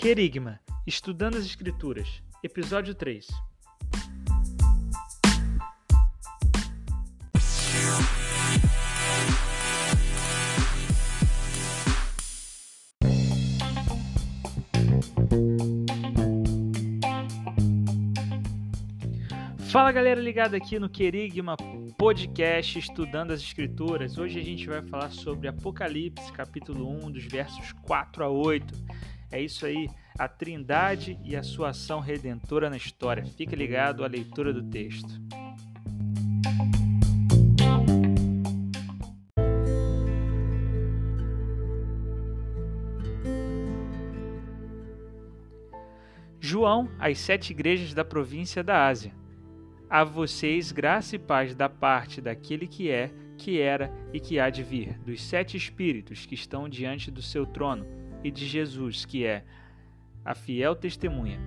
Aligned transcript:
Querigma, 0.00 0.58
Estudando 0.86 1.36
as 1.36 1.44
Escrituras, 1.44 2.22
Episódio 2.42 2.94
3. 2.94 3.26
Fala 19.70 19.92
galera 19.92 20.18
ligada 20.18 20.56
aqui 20.56 20.78
no 20.78 20.88
Querigma 20.88 21.58
Podcast 21.98 22.78
Estudando 22.78 23.32
as 23.32 23.42
Escrituras. 23.42 24.16
Hoje 24.16 24.40
a 24.40 24.42
gente 24.42 24.66
vai 24.66 24.80
falar 24.80 25.10
sobre 25.10 25.46
Apocalipse, 25.46 26.32
capítulo 26.32 26.88
1, 27.04 27.10
dos 27.10 27.24
versos 27.26 27.72
4 27.82 28.24
a 28.24 28.28
8. 28.30 28.89
É 29.32 29.40
isso 29.40 29.64
aí, 29.64 29.88
a 30.18 30.26
Trindade 30.26 31.16
e 31.24 31.36
a 31.36 31.42
sua 31.42 31.68
ação 31.68 32.00
redentora 32.00 32.68
na 32.68 32.76
história. 32.76 33.24
Fique 33.24 33.54
ligado 33.54 34.04
à 34.04 34.08
leitura 34.08 34.52
do 34.52 34.62
texto. 34.62 35.08
João 46.40 46.88
às 46.98 47.18
sete 47.18 47.52
igrejas 47.52 47.94
da 47.94 48.04
província 48.04 48.64
da 48.64 48.88
Ásia. 48.88 49.14
A 49.88 50.02
vocês 50.02 50.72
graça 50.72 51.14
e 51.14 51.18
paz 51.18 51.54
da 51.54 51.68
parte 51.68 52.20
daquele 52.20 52.66
que 52.66 52.90
é, 52.90 53.12
que 53.38 53.60
era 53.60 53.92
e 54.12 54.18
que 54.18 54.40
há 54.40 54.50
de 54.50 54.64
vir, 54.64 54.98
dos 54.98 55.22
sete 55.22 55.56
espíritos 55.56 56.26
que 56.26 56.34
estão 56.34 56.68
diante 56.68 57.10
do 57.10 57.22
seu 57.22 57.46
trono 57.46 57.99
e 58.22 58.30
de 58.30 58.46
Jesus, 58.46 59.04
que 59.04 59.24
é 59.24 59.44
a 60.24 60.34
fiel 60.34 60.74
testemunha, 60.74 61.40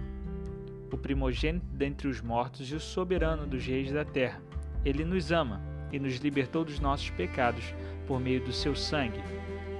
o 0.91 0.97
primogênito 0.97 1.65
dentre 1.71 2.07
os 2.07 2.21
mortos 2.21 2.71
e 2.71 2.75
o 2.75 2.79
soberano 2.79 3.45
dos 3.47 3.65
reis 3.65 3.91
da 3.91 4.05
terra. 4.05 4.41
Ele 4.85 5.03
nos 5.03 5.31
ama 5.31 5.61
e 5.91 5.99
nos 5.99 6.17
libertou 6.17 6.63
dos 6.65 6.79
nossos 6.79 7.09
pecados 7.11 7.73
por 8.07 8.19
meio 8.19 8.43
do 8.43 8.51
seu 8.51 8.75
sangue, 8.75 9.21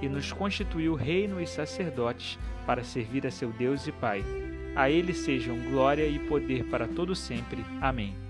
e 0.00 0.08
nos 0.08 0.32
constituiu 0.32 0.94
reino 0.94 1.40
e 1.40 1.46
sacerdotes 1.46 2.38
para 2.66 2.84
servir 2.84 3.26
a 3.26 3.30
seu 3.30 3.50
Deus 3.52 3.86
e 3.86 3.92
Pai. 3.92 4.24
A 4.74 4.90
ele 4.90 5.12
sejam 5.12 5.56
glória 5.70 6.06
e 6.06 6.18
poder 6.18 6.64
para 6.64 6.88
todo 6.88 7.14
sempre. 7.14 7.64
Amém. 7.80 8.23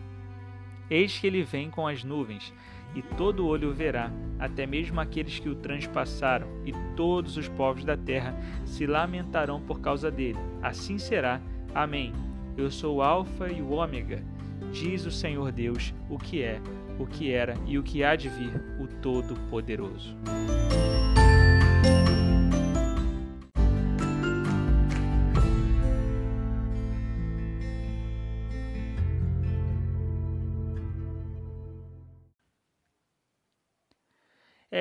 Eis 0.95 1.19
que 1.19 1.27
ele 1.27 1.43
vem 1.43 1.71
com 1.71 1.89
as 1.89 2.05
nuvens, 2.05 2.55
e 2.95 3.03
todo 3.03 3.49
olho 3.49 3.71
o 3.71 3.75
verá, 3.75 4.13
até 4.39 4.65
mesmo 4.65 5.01
aqueles 5.01 5.41
que 5.41 5.49
o 5.49 5.57
transpassaram, 5.57 6.47
e 6.65 6.71
todos 6.95 7.37
os 7.37 7.49
povos 7.49 7.85
da 7.85 7.97
terra 7.97 8.33
se 8.65 8.87
lamentarão 8.87 9.61
por 9.61 9.81
causa 9.81 10.09
dele. 10.09 10.39
Assim 10.63 10.97
será. 10.97 11.41
Amém. 11.75 12.13
Eu 12.57 12.71
sou 12.71 12.99
o 12.99 13.03
Alfa 13.03 13.51
e 13.51 13.61
o 13.61 13.73
Ômega, 13.73 14.23
diz 14.71 15.05
o 15.05 15.11
Senhor 15.11 15.51
Deus, 15.51 15.93
o 16.09 16.17
que 16.17 16.41
é, 16.41 16.61
o 16.97 17.05
que 17.05 17.33
era 17.33 17.55
e 17.67 17.77
o 17.77 17.83
que 17.83 18.05
há 18.05 18.15
de 18.15 18.29
vir, 18.29 18.53
o 18.81 18.87
Todo-Poderoso. 18.87 20.17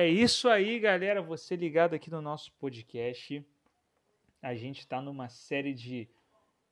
É 0.04 0.08
isso 0.10 0.50
aí, 0.50 0.78
galera. 0.78 1.22
Você 1.22 1.56
ligado 1.56 1.94
aqui 1.94 2.10
no 2.10 2.20
nosso 2.20 2.52
podcast. 2.60 3.42
A 4.42 4.54
gente 4.54 4.80
está 4.80 5.00
numa 5.00 5.30
série 5.30 5.72
de 5.72 6.06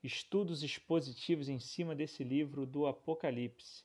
estudos 0.03 0.61
expositivos 0.61 1.49
em 1.49 1.59
cima 1.59 1.95
desse 1.95 2.23
livro 2.23 2.63
do 2.67 2.85
Apocalipse. 2.85 3.83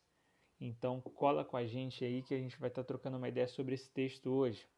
Então, 0.61 1.01
cola 1.01 1.47
com 1.47 1.57
a 1.57 1.65
gente 1.65 2.05
aí 2.05 2.23
que 2.23 2.35
a 2.35 2.39
gente 2.39 2.61
vai 2.61 2.69
estar 2.69 2.83
tá 2.83 2.89
trocando 2.89 3.17
uma 3.17 3.27
ideia 3.27 3.49
sobre 3.49 3.75
esse 3.75 3.89
texto 3.89 4.31
hoje. 4.31 4.69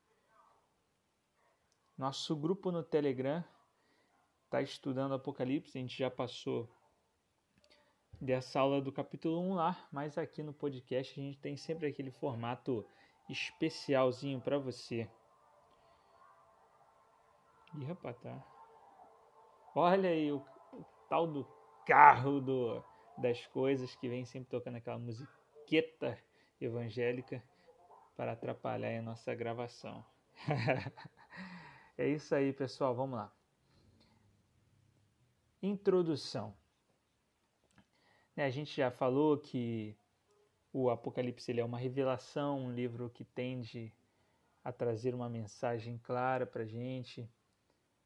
Nosso 1.98 2.36
grupo 2.36 2.70
no 2.70 2.84
Telegram 2.84 3.42
está 4.44 4.62
estudando 4.62 5.14
Apocalipse. 5.14 5.76
A 5.76 5.80
gente 5.80 5.98
já 5.98 6.08
passou 6.08 6.70
dessa 8.20 8.60
aula 8.60 8.80
do 8.80 8.92
capítulo 8.92 9.40
1 9.40 9.54
lá, 9.54 9.88
mas 9.90 10.16
aqui 10.16 10.44
no 10.44 10.52
podcast 10.52 11.18
a 11.18 11.24
gente 11.24 11.40
tem 11.40 11.56
sempre 11.56 11.88
aquele 11.88 12.12
formato 12.12 12.86
especialzinho 13.32 14.40
para 14.40 14.58
você. 14.58 15.08
Ih, 17.74 17.84
rapaz, 17.84 18.16
tá. 18.18 18.44
Olha 19.74 20.10
aí 20.10 20.32
o, 20.32 20.38
o, 20.72 20.84
tal 21.08 21.26
do 21.26 21.46
carro 21.86 22.40
do, 22.40 22.84
das 23.16 23.46
coisas 23.46 23.94
que 23.94 24.08
vem 24.08 24.24
sempre 24.24 24.50
tocando 24.50 24.76
aquela 24.76 24.98
musiqueta 24.98 26.18
evangélica 26.60 27.42
para 28.16 28.32
atrapalhar 28.32 28.98
a 28.98 29.02
nossa 29.02 29.34
gravação. 29.34 30.04
é 31.96 32.08
isso 32.08 32.34
aí, 32.34 32.52
pessoal. 32.52 32.94
Vamos 32.94 33.16
lá. 33.16 33.32
Introdução. 35.62 36.56
Né, 38.34 38.44
a 38.44 38.50
gente 38.50 38.74
já 38.74 38.90
falou 38.90 39.38
que 39.38 39.96
o 40.72 40.90
Apocalipse 40.90 41.50
ele 41.50 41.60
é 41.60 41.64
uma 41.64 41.78
revelação, 41.78 42.66
um 42.66 42.72
livro 42.72 43.10
que 43.10 43.24
tende 43.24 43.92
a 44.62 44.72
trazer 44.72 45.14
uma 45.14 45.28
mensagem 45.28 45.98
clara 45.98 46.46
para 46.46 46.62
a 46.62 46.66
gente. 46.66 47.28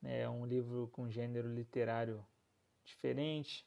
Né? 0.00 0.20
É 0.20 0.28
um 0.28 0.47
livro 0.47 0.88
com 0.88 1.10
gênero 1.10 1.53
literário 1.53 2.24
diferente. 2.84 3.66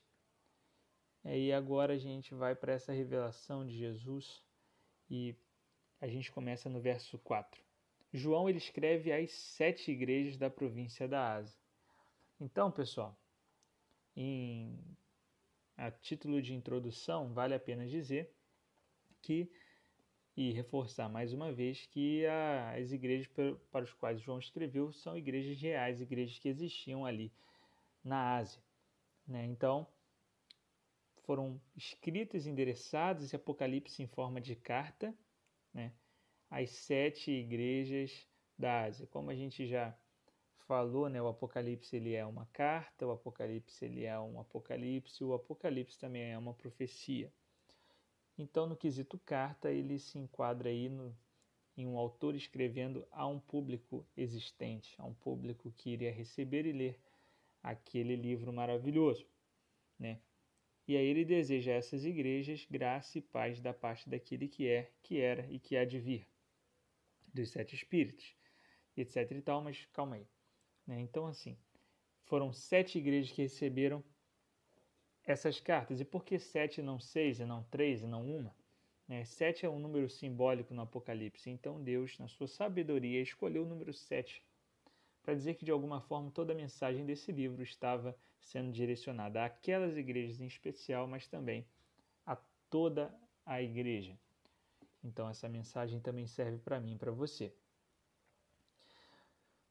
E 1.23 1.51
agora 1.51 1.93
a 1.93 1.97
gente 1.97 2.33
vai 2.33 2.55
para 2.55 2.73
essa 2.73 2.93
revelação 2.93 3.65
de 3.65 3.77
Jesus 3.77 4.43
e 5.09 5.35
a 5.99 6.07
gente 6.07 6.31
começa 6.31 6.69
no 6.69 6.79
verso 6.79 7.17
4. 7.19 7.61
João 8.13 8.47
ele 8.47 8.57
escreve 8.57 9.11
às 9.11 9.31
sete 9.31 9.91
igrejas 9.91 10.37
da 10.37 10.49
província 10.49 11.07
da 11.07 11.33
Ásia. 11.33 11.59
Então, 12.39 12.71
pessoal, 12.71 13.17
em 14.15 14.79
a 15.75 15.91
título 15.91 16.41
de 16.41 16.55
introdução, 16.55 17.33
vale 17.33 17.53
a 17.53 17.59
pena 17.59 17.85
dizer 17.85 18.33
que 19.21 19.49
e 20.37 20.51
reforçar 20.51 21.09
mais 21.09 21.33
uma 21.33 21.51
vez 21.51 21.87
que 21.87 22.23
a, 22.27 22.75
as 22.75 22.91
igrejas 22.91 23.27
para 23.71 23.83
os 23.83 23.93
quais 23.93 24.21
João 24.21 24.37
escreveu 24.37 24.93
são 24.93 25.17
igrejas 25.17 25.59
reais, 25.59 25.99
igrejas 25.99 26.37
que 26.37 26.47
existiam 26.47 27.05
ali 27.05 27.33
na 28.03 28.35
Ásia. 28.35 28.61
Né? 29.27 29.45
Então, 29.45 29.87
foram 31.23 31.59
escritas, 31.75 32.45
endereçadas 32.45 33.23
esse 33.23 33.35
Apocalipse 33.35 34.01
em 34.03 34.07
forma 34.07 34.39
de 34.39 34.55
carta 34.55 35.13
né? 35.73 35.91
às 36.51 36.69
sete 36.69 37.31
igrejas 37.31 38.27
da 38.57 38.83
Ásia. 38.83 39.07
Como 39.07 39.31
a 39.31 39.35
gente 39.35 39.65
já 39.65 39.97
falou, 40.67 41.09
né? 41.09 41.19
o 41.19 41.27
Apocalipse 41.27 41.95
ele 41.95 42.13
é 42.13 42.25
uma 42.25 42.45
carta, 42.53 43.07
o 43.07 43.11
Apocalipse 43.11 43.83
ele 43.83 44.05
é 44.05 44.19
um 44.19 44.39
Apocalipse, 44.39 45.23
o 45.23 45.33
Apocalipse 45.33 45.97
também 45.97 46.31
é 46.31 46.37
uma 46.37 46.53
profecia. 46.53 47.33
Então, 48.37 48.67
no 48.67 48.75
quesito 48.75 49.17
carta, 49.19 49.71
ele 49.71 49.97
se 49.97 50.19
enquadra 50.19 50.69
aí 50.69 50.89
no, 50.89 51.15
em 51.75 51.87
um 51.87 51.97
autor 51.97 52.35
escrevendo 52.35 53.07
a 53.11 53.25
um 53.25 53.39
público 53.39 54.05
existente, 54.15 54.93
a 54.99 55.05
um 55.05 55.13
público 55.13 55.71
que 55.71 55.91
iria 55.91 56.11
receber 56.11 56.65
e 56.65 56.71
ler 56.71 56.99
aquele 57.63 58.15
livro 58.15 58.53
maravilhoso, 58.53 59.25
né? 59.97 60.19
E 60.87 60.95
aí 60.95 61.05
ele 61.05 61.25
deseja 61.25 61.71
a 61.71 61.75
essas 61.75 62.05
igrejas 62.05 62.65
graça 62.69 63.17
e 63.17 63.21
paz 63.21 63.59
da 63.59 63.73
parte 63.73 64.09
daquele 64.09 64.47
que 64.47 64.67
é, 64.67 64.89
que 65.03 65.19
era 65.19 65.45
e 65.51 65.59
que 65.59 65.75
há 65.75 65.83
de 65.83 65.99
vir, 65.99 66.25
dos 67.33 67.49
sete 67.49 67.75
espíritos, 67.75 68.33
etc 68.95 69.31
e 69.31 69.41
tal, 69.41 69.61
mas 69.61 69.85
calma 69.91 70.15
aí. 70.15 70.27
Né? 70.85 71.01
Então, 71.01 71.27
assim, 71.27 71.57
foram 72.23 72.53
sete 72.53 72.97
igrejas 72.97 73.31
que 73.31 73.41
receberam 73.41 74.01
essas 75.27 75.59
cartas. 75.59 75.99
E 75.99 76.05
por 76.05 76.23
que 76.23 76.39
sete 76.39 76.79
e 76.79 76.83
não 76.83 76.99
seis, 76.99 77.39
e 77.39 77.45
não 77.45 77.61
três, 77.63 78.01
e 78.01 78.07
não 78.07 78.25
uma? 78.25 78.55
Né? 79.07 79.25
Sete 79.25 79.65
é 79.65 79.69
um 79.69 79.77
número 79.77 80.09
simbólico 80.09 80.73
no 80.73 80.81
Apocalipse. 80.81 81.49
Então 81.49 81.83
Deus, 81.83 82.17
na 82.17 82.29
sua 82.29 82.47
sabedoria, 82.47 83.21
escolheu 83.21 83.63
o 83.63 83.67
número 83.67 83.93
sete 83.93 84.41
para 85.21 85.35
dizer 85.35 85.55
que 85.55 85.65
de 85.65 85.71
alguma 85.71 85.99
forma 85.99 86.31
toda 86.31 86.53
a 86.53 86.55
mensagem 86.55 87.05
desse 87.05 87.33
livro 87.33 87.61
estava 87.61 88.17
sendo 88.39 88.71
direcionada 88.71 89.43
àquelas 89.43 89.97
igrejas 89.97 90.39
em 90.39 90.47
especial, 90.47 91.05
mas 91.05 91.27
também 91.27 91.67
a 92.25 92.37
toda 92.69 93.13
a 93.45 93.61
igreja. 93.61 94.17
Então 95.03 95.29
essa 95.29 95.49
mensagem 95.49 95.99
também 95.99 96.25
serve 96.25 96.57
para 96.59 96.79
mim 96.79 96.93
e 96.93 96.97
para 96.97 97.11
você. 97.11 97.53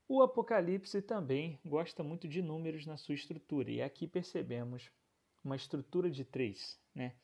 O 0.07 0.23
Apocalipse 0.23 1.01
também 1.01 1.59
gosta 1.65 2.03
muito 2.03 2.29
de 2.29 2.43
números 2.43 2.85
na 2.85 2.99
sua 2.99 3.15
estrutura, 3.15 3.71
e 3.71 3.83
aqui 3.83 4.07
percebemos 4.07 4.91
uma 5.47 5.55
estrutura 5.55 6.11
de 6.11 6.25
três, 6.25 6.77
né? 6.93 7.15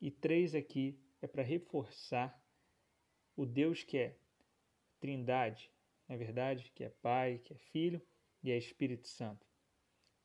E 0.00 0.10
três 0.10 0.52
aqui 0.52 1.00
é 1.22 1.28
para 1.28 1.44
reforçar 1.44 2.36
o 3.36 3.46
Deus 3.46 3.84
que 3.84 3.96
é 3.96 4.18
Trindade, 4.98 5.70
na 6.08 6.16
é 6.16 6.18
verdade, 6.18 6.72
que 6.74 6.82
é 6.82 6.88
Pai, 6.88 7.38
que 7.38 7.54
é 7.54 7.56
Filho 7.56 8.02
e 8.42 8.50
é 8.50 8.58
Espírito 8.58 9.06
Santo. 9.06 9.46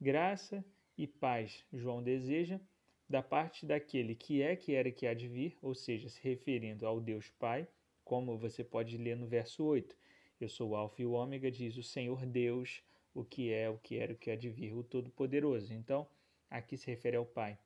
Graça 0.01 0.65
e 0.97 1.05
paz 1.05 1.63
João 1.71 2.01
deseja 2.01 2.59
da 3.07 3.21
parte 3.21 3.67
daquele 3.67 4.15
que 4.15 4.41
é, 4.41 4.55
que 4.55 4.73
era 4.73 4.91
que 4.91 5.05
há 5.05 5.13
de 5.13 5.27
vir, 5.27 5.55
ou 5.61 5.75
seja, 5.75 6.09
se 6.09 6.19
referindo 6.23 6.87
ao 6.87 6.99
Deus 6.99 7.29
Pai, 7.37 7.67
como 8.03 8.35
você 8.35 8.63
pode 8.63 8.97
ler 8.97 9.15
no 9.15 9.27
verso 9.27 9.63
8. 9.63 9.95
Eu 10.41 10.49
sou 10.49 10.71
o 10.71 10.75
Alfa 10.75 11.03
e 11.03 11.05
o 11.05 11.11
Ômega, 11.11 11.51
diz 11.51 11.77
o 11.77 11.83
Senhor 11.83 12.25
Deus, 12.25 12.81
o 13.13 13.23
que 13.23 13.51
é, 13.51 13.69
o 13.69 13.77
que 13.77 13.97
era, 13.97 14.13
o 14.13 14.17
que 14.17 14.31
há 14.31 14.35
de 14.35 14.49
vir, 14.49 14.73
o 14.73 14.83
Todo-Poderoso. 14.83 15.71
Então, 15.71 16.09
aqui 16.53 16.77
se 16.77 16.85
refere 16.87 17.17
ao 17.17 17.25
Pai. 17.25 17.57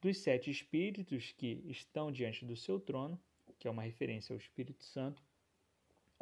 Dos 0.00 0.18
sete 0.18 0.50
espíritos 0.50 1.32
que 1.32 1.64
estão 1.66 2.12
diante 2.12 2.44
do 2.44 2.54
seu 2.54 2.78
trono, 2.78 3.18
que 3.58 3.66
é 3.66 3.70
uma 3.70 3.82
referência 3.82 4.32
ao 4.32 4.38
Espírito 4.38 4.84
Santo, 4.84 5.22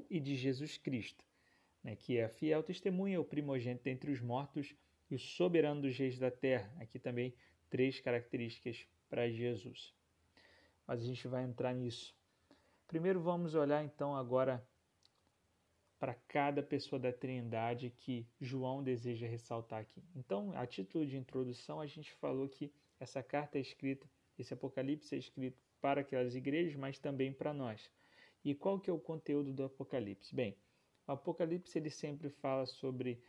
e 0.08 0.20
de 0.20 0.36
Jesus 0.36 0.78
Cristo, 0.78 1.24
né, 1.82 1.96
que 1.96 2.16
é 2.16 2.24
a 2.24 2.28
fiel 2.28 2.62
testemunha, 2.62 3.20
o 3.20 3.24
primogênito 3.24 3.88
entre 3.88 4.12
os 4.12 4.20
mortos 4.20 4.74
e 5.10 5.16
o 5.16 5.18
soberano 5.18 5.82
dos 5.82 5.96
reis 5.98 6.18
da 6.18 6.30
terra. 6.30 6.72
Aqui 6.80 6.98
também 6.98 7.34
três 7.68 8.00
características 8.00 8.86
para 9.08 9.28
Jesus. 9.28 9.92
Mas 10.86 11.02
a 11.02 11.04
gente 11.04 11.26
vai 11.26 11.44
entrar 11.44 11.74
nisso. 11.74 12.14
Primeiro 12.86 13.20
vamos 13.20 13.54
olhar 13.54 13.84
então 13.84 14.14
agora 14.16 14.66
para 15.98 16.14
cada 16.28 16.62
pessoa 16.62 16.98
da 16.98 17.12
Trindade 17.12 17.90
que 17.90 18.26
João 18.40 18.82
deseja 18.82 19.26
ressaltar 19.26 19.80
aqui. 19.80 20.02
Então, 20.14 20.52
a 20.54 20.66
título 20.66 21.04
de 21.04 21.16
introdução, 21.16 21.80
a 21.80 21.86
gente 21.86 22.12
falou 22.14 22.48
que 22.48 22.72
essa 23.00 23.22
carta 23.22 23.58
é 23.58 23.60
escrita, 23.60 24.08
esse 24.38 24.54
Apocalipse 24.54 25.14
é 25.14 25.18
escrito 25.18 25.58
para 25.80 26.00
aquelas 26.00 26.34
igrejas, 26.34 26.76
mas 26.76 26.98
também 26.98 27.32
para 27.32 27.52
nós. 27.52 27.90
E 28.44 28.54
qual 28.54 28.78
que 28.78 28.88
é 28.88 28.92
o 28.92 28.98
conteúdo 28.98 29.52
do 29.52 29.64
Apocalipse? 29.64 30.34
Bem, 30.34 30.56
o 31.06 31.12
Apocalipse 31.12 31.76
ele 31.78 31.90
sempre 31.90 32.30
fala 32.30 32.66
sobre 32.66 33.20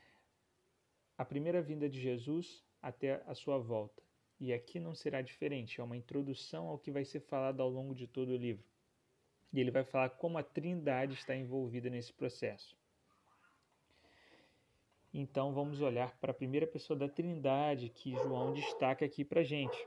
a 1.18 1.26
primeira 1.26 1.62
vinda 1.62 1.90
de 1.90 2.00
Jesus 2.00 2.64
até 2.82 3.24
a 3.26 3.34
sua 3.34 3.58
volta. 3.58 4.02
E 4.40 4.54
aqui 4.54 4.80
não 4.80 4.96
será 4.96 5.22
diferente, 5.22 5.82
é 5.82 5.84
uma 5.84 5.98
introdução 5.98 6.68
ao 6.68 6.80
que 6.80 6.92
vai 6.92 7.04
ser 7.04 7.20
falado 7.20 7.62
ao 7.62 7.70
longo 7.70 7.94
de 7.94 8.08
todo 8.08 8.30
o 8.30 8.38
livro. 8.38 8.64
E 9.52 9.60
ele 9.60 9.72
vai 9.72 9.84
falar 9.84 10.10
como 10.10 10.38
a 10.38 10.44
Trindade 10.44 11.14
está 11.14 11.36
envolvida 11.36 11.90
nesse 11.90 12.14
processo. 12.14 12.78
Então 15.14 15.54
vamos 15.54 15.82
olhar 15.82 16.16
para 16.20 16.32
a 16.32 16.36
primeira 16.36 16.68
pessoa 16.68 16.98
da 16.98 17.10
Trindade 17.10 17.90
que 17.90 18.14
João 18.14 18.54
destaca 18.54 19.04
aqui 19.04 19.26
para 19.26 19.44
gente. 19.44 19.78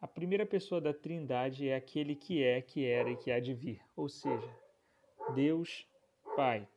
A 0.00 0.06
primeira 0.06 0.46
pessoa 0.46 0.80
da 0.80 0.92
Trindade 0.92 1.68
é 1.68 1.74
aquele 1.74 2.14
que 2.14 2.42
é, 2.42 2.60
que 2.60 2.84
era 2.86 3.10
e 3.10 3.16
que 3.16 3.32
há 3.32 3.40
de 3.40 3.54
vir, 3.54 3.80
ou 3.96 4.08
seja, 4.08 4.48
Deus 5.34 5.88
Pai. 6.36 6.68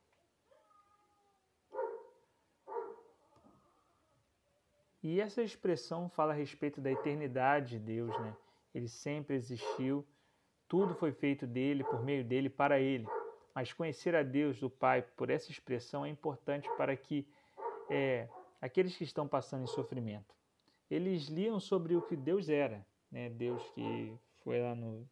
E 5.03 5.21
essa 5.21 5.43
expressão 5.43 6.09
fala 6.09 6.33
a 6.33 6.35
respeito 6.35 6.81
da 6.81 6.91
eternidade 6.91 7.77
de 7.77 7.79
Deus, 7.79 8.17
né? 8.19 8.35
Ele 8.77 8.87
sempre 8.87 9.35
existiu, 9.35 10.05
tudo 10.67 10.93
foi 10.93 11.11
feito 11.11 11.47
dele, 11.47 11.83
por 11.83 12.03
meio 12.03 12.23
dele, 12.23 12.47
para 12.47 12.79
ele. 12.79 13.07
Mas 13.55 13.73
conhecer 13.73 14.15
a 14.15 14.21
Deus, 14.21 14.61
o 14.61 14.69
Pai, 14.69 15.01
por 15.01 15.31
essa 15.31 15.49
expressão 15.49 16.05
é 16.05 16.09
importante 16.09 16.69
para 16.77 16.95
que 16.95 17.27
é, 17.89 18.29
aqueles 18.61 18.95
que 18.95 19.03
estão 19.03 19.27
passando 19.27 19.63
em 19.63 19.67
sofrimento, 19.67 20.35
eles 20.91 21.27
liam 21.27 21.59
sobre 21.59 21.95
o 21.95 22.03
que 22.03 22.15
Deus 22.15 22.49
era, 22.49 22.85
né? 23.11 23.31
Deus 23.31 23.67
que 23.71 24.15
foi 24.43 24.61
lá 24.61 24.75
no 24.75 25.09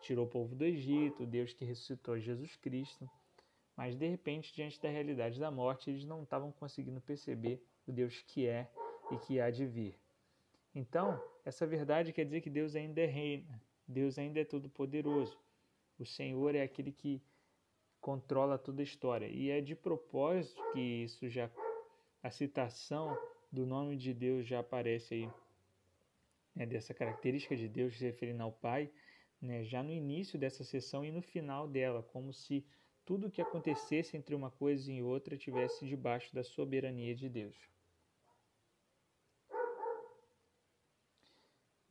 tirou 0.00 0.24
o 0.24 0.28
povo 0.28 0.54
do 0.54 0.64
Egito, 0.64 1.26
Deus 1.26 1.52
que 1.52 1.64
ressuscitou 1.64 2.18
Jesus 2.18 2.56
Cristo. 2.56 3.08
Mas 3.76 3.96
de 3.96 4.08
repente, 4.08 4.54
diante 4.54 4.80
da 4.80 4.88
realidade 4.88 5.38
da 5.38 5.50
morte, 5.50 5.90
eles 5.90 6.06
não 6.06 6.22
estavam 6.22 6.50
conseguindo 6.50 7.00
perceber 7.02 7.62
o 7.86 7.92
Deus 7.92 8.22
que 8.22 8.46
é 8.46 8.70
e 9.10 9.16
que 9.18 9.38
há 9.38 9.50
de 9.50 9.66
vir. 9.66 9.98
Então, 10.74 11.22
essa 11.44 11.66
verdade 11.66 12.12
quer 12.12 12.24
dizer 12.24 12.40
que 12.40 12.50
Deus 12.50 12.74
ainda 12.74 13.00
é 13.00 13.06
reina, 13.06 13.60
Deus 13.86 14.18
ainda 14.18 14.40
é 14.40 14.44
todo 14.44 14.68
poderoso. 14.68 15.36
O 15.98 16.06
Senhor 16.06 16.54
é 16.54 16.62
aquele 16.62 16.92
que 16.92 17.22
controla 18.00 18.58
toda 18.58 18.82
a 18.82 18.84
história. 18.84 19.26
E 19.26 19.50
é 19.50 19.60
de 19.60 19.74
propósito 19.74 20.60
que 20.72 20.80
isso 20.80 21.28
já 21.28 21.50
a 22.22 22.30
citação 22.30 23.18
do 23.50 23.66
nome 23.66 23.96
de 23.96 24.14
Deus 24.14 24.46
já 24.46 24.60
aparece 24.60 25.14
aí, 25.14 25.30
né, 26.54 26.64
dessa 26.66 26.94
característica 26.94 27.56
de 27.56 27.68
Deus 27.68 27.98
se 27.98 28.04
referindo 28.04 28.42
ao 28.42 28.52
Pai, 28.52 28.90
né, 29.40 29.64
já 29.64 29.82
no 29.82 29.92
início 29.92 30.38
dessa 30.38 30.62
sessão 30.62 31.04
e 31.04 31.10
no 31.10 31.20
final 31.20 31.66
dela, 31.66 32.02
como 32.02 32.32
se 32.32 32.64
tudo 33.04 33.26
o 33.26 33.30
que 33.30 33.42
acontecesse 33.42 34.16
entre 34.16 34.34
uma 34.34 34.50
coisa 34.50 34.90
e 34.92 35.02
outra 35.02 35.36
tivesse 35.36 35.84
debaixo 35.84 36.32
da 36.32 36.44
soberania 36.44 37.14
de 37.14 37.28
Deus. 37.28 37.56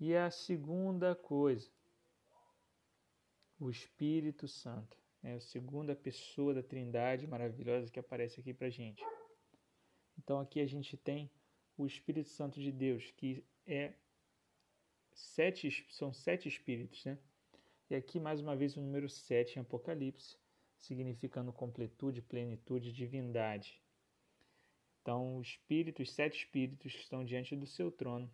E 0.04 0.16
a 0.16 0.32
segunda 0.32 1.14
coisa, 1.14 1.70
o 3.60 3.70
Espírito 3.70 4.48
Santo, 4.48 4.98
é 5.22 5.34
a 5.34 5.40
segunda 5.40 5.96
pessoa 5.96 6.56
da 6.56 6.64
Trindade 6.64 7.28
maravilhosa 7.28 7.92
que 7.92 8.00
aparece 8.00 8.40
aqui 8.40 8.52
para 8.52 8.68
gente. 8.68 9.04
Então 10.18 10.40
aqui 10.40 10.60
a 10.60 10.66
gente 10.66 10.98
tem 10.98 11.30
o 11.78 11.86
Espírito 11.86 12.30
Santo 12.30 12.60
de 12.60 12.72
Deus, 12.72 13.12
que 13.12 13.46
é 13.68 13.94
sete, 15.14 15.86
são 15.92 16.12
sete 16.12 16.50
espíritos, 16.50 17.06
né? 17.06 17.20
E 17.88 17.94
aqui 17.94 18.20
mais 18.20 18.42
uma 18.42 18.56
vez 18.56 18.76
o 18.76 18.82
número 18.82 19.08
sete 19.08 19.60
em 19.60 19.62
Apocalipse, 19.62 20.36
significando 20.80 21.54
completude, 21.54 22.24
plenitude, 22.24 22.92
divindade. 22.92 23.80
Então, 25.04 25.38
os 25.38 25.50
espíritos, 25.50 26.12
sete 26.12 26.40
espíritos 26.40 26.92
que 26.92 27.02
estão 27.02 27.24
diante 27.24 27.56
do 27.56 27.68
seu 27.68 27.92
trono, 27.92 28.28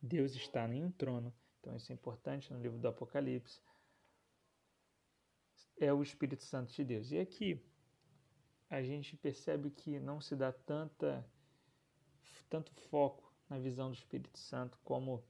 Deus 0.00 0.34
está 0.34 0.66
em 0.68 0.84
um 0.84 0.90
trono, 0.90 1.34
então 1.58 1.76
isso 1.76 1.92
é 1.92 1.94
importante 1.94 2.52
no 2.52 2.60
livro 2.60 2.78
do 2.78 2.88
Apocalipse. 2.88 3.60
É 5.78 5.92
o 5.92 6.02
Espírito 6.02 6.42
Santo 6.42 6.72
de 6.72 6.84
Deus. 6.84 7.10
E 7.10 7.18
aqui 7.18 7.62
a 8.68 8.82
gente 8.82 9.16
percebe 9.16 9.70
que 9.70 9.98
não 9.98 10.20
se 10.20 10.36
dá 10.36 10.52
tanta, 10.52 11.26
tanto 12.48 12.72
foco 12.88 13.30
na 13.48 13.58
visão 13.58 13.90
do 13.90 13.94
Espírito 13.94 14.38
Santo 14.38 14.78
como 14.84 15.22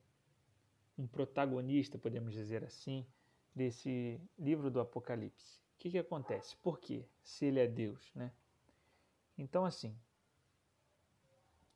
um 0.96 1.06
protagonista, 1.06 1.98
podemos 1.98 2.34
dizer 2.34 2.62
assim, 2.62 3.06
desse 3.54 4.20
livro 4.38 4.70
do 4.70 4.80
Apocalipse. 4.80 5.58
O 5.74 5.78
que, 5.78 5.90
que 5.90 5.98
acontece? 5.98 6.56
Por 6.58 6.78
quê? 6.78 7.06
Se 7.22 7.46
ele 7.46 7.58
é 7.58 7.66
Deus, 7.66 8.12
né? 8.14 8.32
Então, 9.38 9.64
assim, 9.64 9.96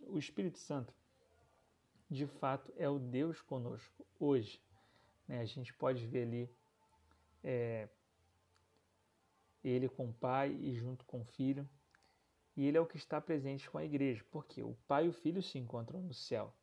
o 0.01 0.19
Espírito 0.19 0.59
Santo 0.59 0.95
de 2.15 2.27
fato 2.27 2.73
é 2.77 2.89
o 2.89 2.99
Deus 2.99 3.43
conosco 3.43 4.07
hoje. 4.19 4.61
Né? 5.27 5.41
A 5.41 5.45
gente 5.45 5.75
pode 5.75 6.07
ver 6.07 6.23
ali 6.23 6.51
é, 7.43 7.89
ele 9.63 9.89
com 9.89 10.09
o 10.09 10.13
Pai 10.13 10.53
e 10.53 10.75
junto 10.75 11.05
com 11.05 11.21
o 11.21 11.25
Filho. 11.25 11.69
E 12.57 12.67
ele 12.67 12.77
é 12.77 12.81
o 12.81 12.87
que 12.87 12.97
está 12.97 13.21
presente 13.21 13.69
com 13.69 13.79
a 13.79 13.85
igreja, 13.85 14.25
porque 14.31 14.63
o 14.63 14.77
Pai 14.87 15.07
e 15.07 15.09
o 15.09 15.13
Filho 15.13 15.43
se 15.43 15.59
encontram 15.59 16.01
no 16.01 16.15
céu. 16.15 16.55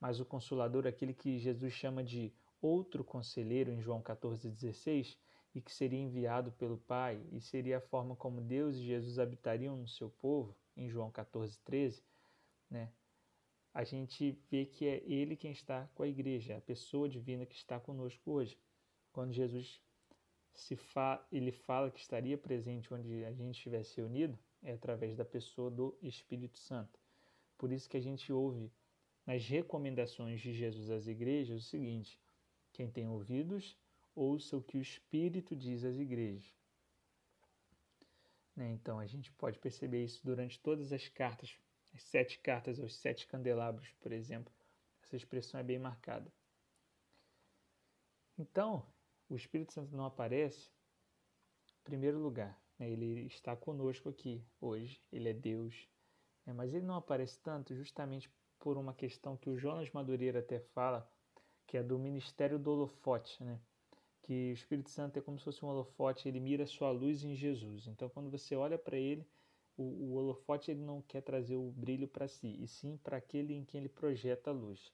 Mas 0.00 0.18
o 0.18 0.24
Consolador, 0.24 0.86
aquele 0.86 1.12
que 1.12 1.38
Jesus 1.38 1.74
chama 1.74 2.02
de 2.02 2.32
outro 2.60 3.04
conselheiro 3.04 3.70
em 3.70 3.80
João 3.80 4.00
14,16, 4.00 5.14
e 5.54 5.60
que 5.60 5.72
seria 5.72 5.98
enviado 5.98 6.52
pelo 6.52 6.78
Pai, 6.78 7.20
e 7.32 7.40
seria 7.40 7.78
a 7.78 7.80
forma 7.80 8.16
como 8.16 8.40
Deus 8.40 8.76
e 8.76 8.84
Jesus 8.84 9.18
habitariam 9.18 9.76
no 9.76 9.88
seu 9.88 10.10
povo, 10.10 10.54
em 10.76 10.88
João 10.88 11.10
14,13, 11.10 12.02
né? 12.70 12.90
A 13.76 13.84
gente 13.84 14.30
vê 14.50 14.64
que 14.64 14.86
é 14.86 15.02
Ele 15.04 15.36
quem 15.36 15.52
está 15.52 15.86
com 15.94 16.02
a 16.02 16.08
igreja, 16.08 16.56
a 16.56 16.60
pessoa 16.62 17.06
divina 17.06 17.44
que 17.44 17.54
está 17.54 17.78
conosco 17.78 18.30
hoje. 18.30 18.58
Quando 19.12 19.34
Jesus 19.34 19.82
se 20.54 20.74
fa 20.74 21.22
ele 21.30 21.52
fala 21.52 21.90
que 21.90 22.00
estaria 22.00 22.38
presente 22.38 22.92
onde 22.94 23.22
a 23.26 23.32
gente 23.34 23.54
estivesse 23.54 23.98
reunido, 23.98 24.38
é 24.62 24.72
através 24.72 25.14
da 25.14 25.26
pessoa 25.26 25.70
do 25.70 25.94
Espírito 26.00 26.56
Santo. 26.56 26.98
Por 27.58 27.70
isso 27.70 27.86
que 27.86 27.98
a 27.98 28.00
gente 28.00 28.32
ouve 28.32 28.72
nas 29.26 29.46
recomendações 29.46 30.40
de 30.40 30.54
Jesus 30.54 30.88
às 30.88 31.06
igrejas 31.06 31.60
o 31.62 31.68
seguinte: 31.68 32.18
quem 32.72 32.90
tem 32.90 33.06
ouvidos, 33.06 33.76
ouça 34.14 34.56
o 34.56 34.62
que 34.62 34.78
o 34.78 34.80
Espírito 34.80 35.54
diz 35.54 35.84
às 35.84 35.98
igrejas. 35.98 36.50
Né? 38.56 38.70
Então 38.70 38.98
a 38.98 39.04
gente 39.04 39.30
pode 39.32 39.58
perceber 39.58 40.02
isso 40.02 40.24
durante 40.24 40.58
todas 40.58 40.94
as 40.94 41.08
cartas 41.08 41.58
as 41.96 42.02
sete 42.02 42.38
cartas 42.38 42.78
aos 42.78 42.94
sete 42.94 43.26
candelabros, 43.26 43.90
por 44.00 44.12
exemplo. 44.12 44.52
Essa 45.02 45.16
expressão 45.16 45.58
é 45.58 45.62
bem 45.62 45.78
marcada. 45.78 46.30
Então, 48.38 48.86
o 49.30 49.34
Espírito 49.34 49.72
Santo 49.72 49.96
não 49.96 50.04
aparece, 50.04 50.70
em 51.80 51.84
primeiro 51.84 52.18
lugar, 52.18 52.60
né? 52.78 52.90
ele 52.90 53.26
está 53.26 53.56
conosco 53.56 54.10
aqui 54.10 54.44
hoje, 54.60 55.00
ele 55.10 55.30
é 55.30 55.32
Deus, 55.32 55.88
né? 56.44 56.52
mas 56.52 56.74
ele 56.74 56.84
não 56.84 56.96
aparece 56.96 57.38
tanto 57.40 57.74
justamente 57.74 58.30
por 58.58 58.76
uma 58.76 58.92
questão 58.92 59.36
que 59.36 59.48
o 59.48 59.56
Jonas 59.56 59.90
Madureira 59.90 60.40
até 60.40 60.60
fala, 60.60 61.10
que 61.66 61.78
é 61.78 61.82
do 61.82 61.98
ministério 61.98 62.58
do 62.58 62.72
holofote, 62.72 63.42
né? 63.42 63.58
que 64.20 64.50
o 64.50 64.54
Espírito 64.54 64.90
Santo 64.90 65.18
é 65.18 65.22
como 65.22 65.38
se 65.38 65.44
fosse 65.44 65.64
um 65.64 65.68
holofote, 65.68 66.28
ele 66.28 66.40
mira 66.40 66.66
sua 66.66 66.90
luz 66.90 67.24
em 67.24 67.34
Jesus. 67.34 67.86
Então, 67.86 68.10
quando 68.10 68.30
você 68.30 68.54
olha 68.54 68.76
para 68.76 68.98
ele, 68.98 69.26
O, 69.76 69.82
o 69.82 70.14
holofote 70.14 70.70
ele 70.70 70.80
não 70.80 71.02
quer 71.02 71.20
trazer 71.20 71.56
o 71.56 71.70
brilho 71.70 72.08
para 72.08 72.28
si, 72.28 72.56
e 72.62 72.66
sim 72.66 72.96
para 72.96 73.16
aquele 73.16 73.54
em 73.54 73.64
quem 73.64 73.80
ele 73.80 73.88
projeta 73.88 74.50
a 74.50 74.52
luz. 74.52 74.92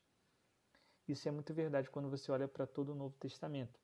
Isso 1.07 1.29
é 1.29 1.31
muito 1.31 1.53
verdade 1.53 1.91
quando 1.91 2.09
você 2.09 2.31
olha 2.31 2.49
para 2.49 2.67
todo 2.67 2.93
o 2.93 2.95
Novo 2.95 3.17
Testamento. 3.19 3.79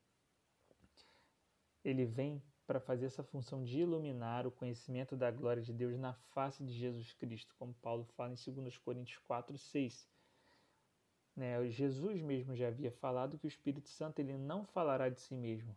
Ele 1.85 2.05
vem 2.05 2.43
para 2.67 2.81
fazer 2.81 3.07
essa 3.07 3.23
função 3.23 3.65
de 3.65 3.81
iluminar 3.81 4.47
o 4.47 4.51
conhecimento 4.51 5.17
da 5.17 5.31
glória 5.31 5.63
de 5.63 5.73
Deus 5.73 5.99
na 5.99 6.13
face 6.13 6.63
de 6.63 6.73
Jesus 6.73 7.13
Cristo, 7.15 7.55
como 7.59 7.73
Paulo 7.75 8.05
fala 8.17 8.35
em 8.35 8.53
2 8.53 8.77
Coríntios 8.77 9.19
4, 9.27 9.57
6. 9.57 10.07
Né? 11.35 11.67
Jesus 11.71 12.21
mesmo 12.21 12.55
já 12.55 12.69
havia 12.69 12.91
falado 12.91 13.39
que 13.39 13.47
o 13.47 13.49
Espírito 13.49 13.89
Santo 13.89 14.19
ele 14.19 14.37
não 14.37 14.67
falará 14.67 15.09
de 15.09 15.21
si 15.21 15.35
mesmo, 15.35 15.75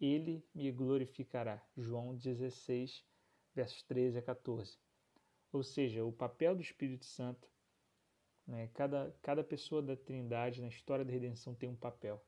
ele 0.00 0.44
me 0.54 0.72
glorificará. 0.72 1.62
João 1.76 2.16
16, 2.16 3.04
versos 3.56 3.82
13 3.84 4.18
a 4.18 4.22
14. 4.22 4.78
Ou 5.50 5.62
seja, 5.62 6.04
o 6.04 6.12
papel 6.12 6.54
do 6.54 6.60
Espírito 6.60 7.06
Santo, 7.06 7.48
né? 8.46 8.68
cada, 8.74 9.16
cada 9.22 9.42
pessoa 9.42 9.82
da 9.82 9.96
Trindade 9.96 10.60
na 10.60 10.68
história 10.68 11.04
da 11.04 11.10
redenção 11.10 11.54
tem 11.54 11.68
um 11.68 11.74
papel. 11.74 12.22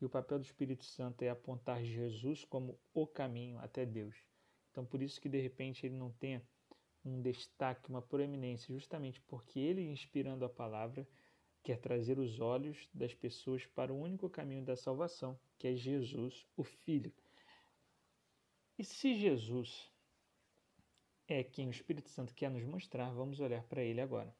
E 0.00 0.04
o 0.04 0.10
papel 0.10 0.40
do 0.40 0.44
Espírito 0.44 0.84
Santo 0.84 1.22
é 1.22 1.30
apontar 1.30 1.84
Jesus 1.84 2.44
como 2.44 2.76
o 2.92 3.06
caminho 3.06 3.56
até 3.60 3.86
Deus. 3.86 4.16
Então, 4.72 4.84
por 4.84 5.00
isso 5.00 5.20
que 5.20 5.28
de 5.28 5.40
repente 5.40 5.86
ele 5.86 5.94
não 5.94 6.10
tenha 6.10 6.42
um 7.04 7.22
destaque, 7.22 7.88
uma 7.88 8.02
proeminência, 8.02 8.74
justamente 8.74 9.20
porque 9.22 9.60
ele, 9.60 9.82
inspirando 9.82 10.44
a 10.44 10.48
palavra, 10.48 11.06
quer 11.62 11.78
trazer 11.78 12.18
os 12.18 12.40
olhos 12.40 12.88
das 12.92 13.14
pessoas 13.14 13.64
para 13.66 13.92
o 13.92 14.00
único 14.00 14.28
caminho 14.28 14.64
da 14.64 14.74
salvação, 14.74 15.38
que 15.56 15.68
é 15.68 15.74
Jesus, 15.76 16.44
o 16.56 16.64
Filho. 16.64 17.12
E 18.76 18.84
se 18.84 19.14
Jesus 19.14 19.91
é 21.28 21.42
quem 21.42 21.68
o 21.68 21.70
Espírito 21.70 22.10
Santo 22.10 22.34
quer 22.34 22.50
nos 22.50 22.64
mostrar, 22.64 23.10
vamos 23.12 23.40
olhar 23.40 23.62
para 23.64 23.82
ele 23.82 24.00
agora. 24.00 24.34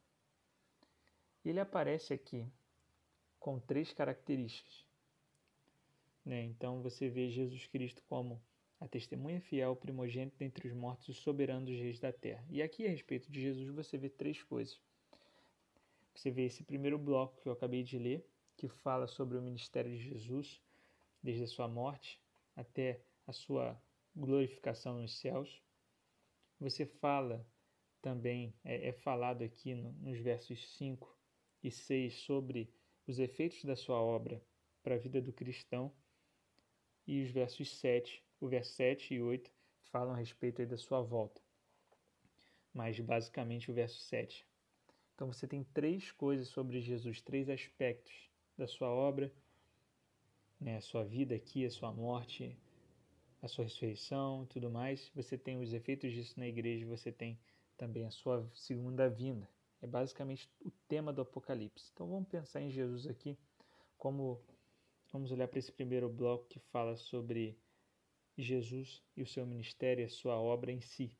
Ele 1.45 1.61
aparece 1.61 2.13
aqui 2.13 2.47
com 3.39 3.59
três 3.59 3.93
características. 3.93 4.87
Né? 6.25 6.43
Então 6.45 6.83
você 6.83 7.09
vê 7.09 7.31
Jesus 7.31 7.67
Cristo 7.67 8.03
como 8.09 8.41
a 8.81 8.89
testemunha 8.89 9.41
fiel, 9.41 9.77
primogênito 9.77 10.37
dentre 10.39 10.69
os 10.69 10.75
mortos 10.75 11.09
e 11.09 11.15
soberano 11.15 11.67
dos 11.67 11.79
reis 11.79 12.01
da 12.01 12.13
terra. 12.13 12.45
E 12.49 12.63
aqui 12.63 12.87
a 12.87 12.91
respeito 12.91 13.31
de 13.31 13.41
Jesus 13.41 13.69
você 13.69 13.97
vê 13.97 14.09
três 14.09 14.43
coisas. 14.43 14.81
Você 16.15 16.31
vê 16.31 16.47
esse 16.47 16.63
primeiro 16.63 16.99
bloco 16.99 17.41
que 17.41 17.49
eu 17.49 17.53
acabei 17.53 17.83
de 17.83 17.99
ler, 17.99 18.27
que 18.57 18.69
fala 18.69 19.07
sobre 19.07 19.39
o 19.39 19.43
ministério 19.43 19.91
de 19.91 19.99
Jesus, 19.99 20.61
desde 21.23 21.45
a 21.45 21.47
sua 21.47 21.69
morte 21.69 22.21
até 22.57 23.01
a 23.27 23.33
sua 23.33 23.81
glorificação 24.15 25.01
nos 25.01 25.19
céus. 25.19 25.63
Você 26.63 26.87
fala 26.87 27.45
também, 28.01 28.55
é, 28.65 28.91
é 28.91 28.93
falado 28.93 29.43
aqui 29.43 29.75
no, 29.75 29.91
nos 29.95 30.17
versos 30.21 30.77
5 30.77 31.13
e 31.61 31.73
6 31.73 32.21
sobre 32.21 32.73
os 33.05 33.19
efeitos 33.19 33.65
da 33.65 33.75
sua 33.75 34.01
obra 34.01 34.41
para 34.81 34.95
a 34.95 34.99
vida 34.99 35.21
do 35.21 35.33
cristão 35.33 35.93
e 37.05 37.21
os 37.21 37.33
versos 37.33 37.69
7, 37.79 38.25
o 38.41 38.47
verso 38.47 38.75
7 38.75 39.13
e 39.13 39.21
8 39.21 39.51
falam 39.91 40.15
a 40.15 40.17
respeito 40.17 40.65
da 40.65 40.77
sua 40.77 41.03
volta. 41.03 41.43
Mas 42.73 43.01
basicamente 43.01 43.69
o 43.69 43.75
verso 43.75 43.99
7. 43.99 44.47
Então 45.17 45.27
você 45.27 45.49
tem 45.49 45.65
três 45.65 46.13
coisas 46.13 46.47
sobre 46.47 46.81
Jesus, 46.81 47.21
três 47.21 47.49
aspectos 47.51 48.31
da 48.57 48.69
sua 48.69 48.89
obra, 48.89 49.33
né, 50.61 50.77
a 50.77 50.81
sua 50.81 51.03
vida 51.03 51.35
aqui, 51.35 51.67
a 51.67 51.71
sua 51.71 51.93
morte, 51.93 52.57
a 53.43 53.49
sua 53.49 53.65
ressurreição 53.65 54.45
e 54.45 54.47
tudo 54.47 54.71
mais. 54.71 55.11
Você 55.15 55.37
tem 55.37 55.61
os 55.61 55.75
efeitos 55.75 56.13
disso 56.13 56.39
na 56.39 56.47
igreja, 56.47 56.87
você 56.87 57.13
tem 57.13 57.39
também 57.77 58.07
a 58.07 58.11
sua 58.11 58.49
segunda 58.55 59.11
vinda. 59.11 59.47
É 59.83 59.87
basicamente 59.87 60.49
o 60.61 60.71
tema 60.89 61.13
do 61.13 61.21
Apocalipse. 61.21 61.91
Então 61.93 62.09
vamos 62.09 62.29
pensar 62.29 62.63
em 62.63 62.71
Jesus 62.71 63.07
aqui 63.07 63.37
como 63.99 64.41
Vamos 65.13 65.31
olhar 65.31 65.47
para 65.47 65.59
esse 65.59 65.71
primeiro 65.71 66.09
bloco 66.09 66.47
que 66.49 66.59
fala 66.59 66.97
sobre 66.97 67.55
Jesus 68.37 69.05
e 69.15 69.23
o 69.23 69.27
seu 69.27 69.45
ministério 69.45 70.01
e 70.01 70.07
a 70.07 70.09
sua 70.09 70.41
obra 70.41 70.73
em 70.73 70.81
si. 70.81 71.15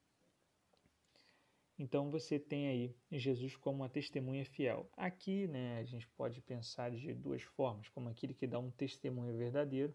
Então 1.79 2.11
você 2.11 2.39
tem 2.39 2.69
aí 2.69 2.97
Jesus 3.11 3.55
como 3.55 3.83
uma 3.83 3.91
testemunha 3.91 4.47
fiel. 4.47 4.91
Aqui, 4.97 5.47
né, 5.47 5.79
a 5.79 5.85
gente 5.85 6.09
pode 6.09 6.41
pensar 6.41 6.91
de 6.91 7.13
duas 7.13 7.43
formas, 7.43 7.87
como 7.91 8.09
aquele 8.09 8.33
que 8.33 8.47
dá 8.47 8.59
um 8.59 8.71
testemunho 8.71 9.37
verdadeiro, 9.37 9.95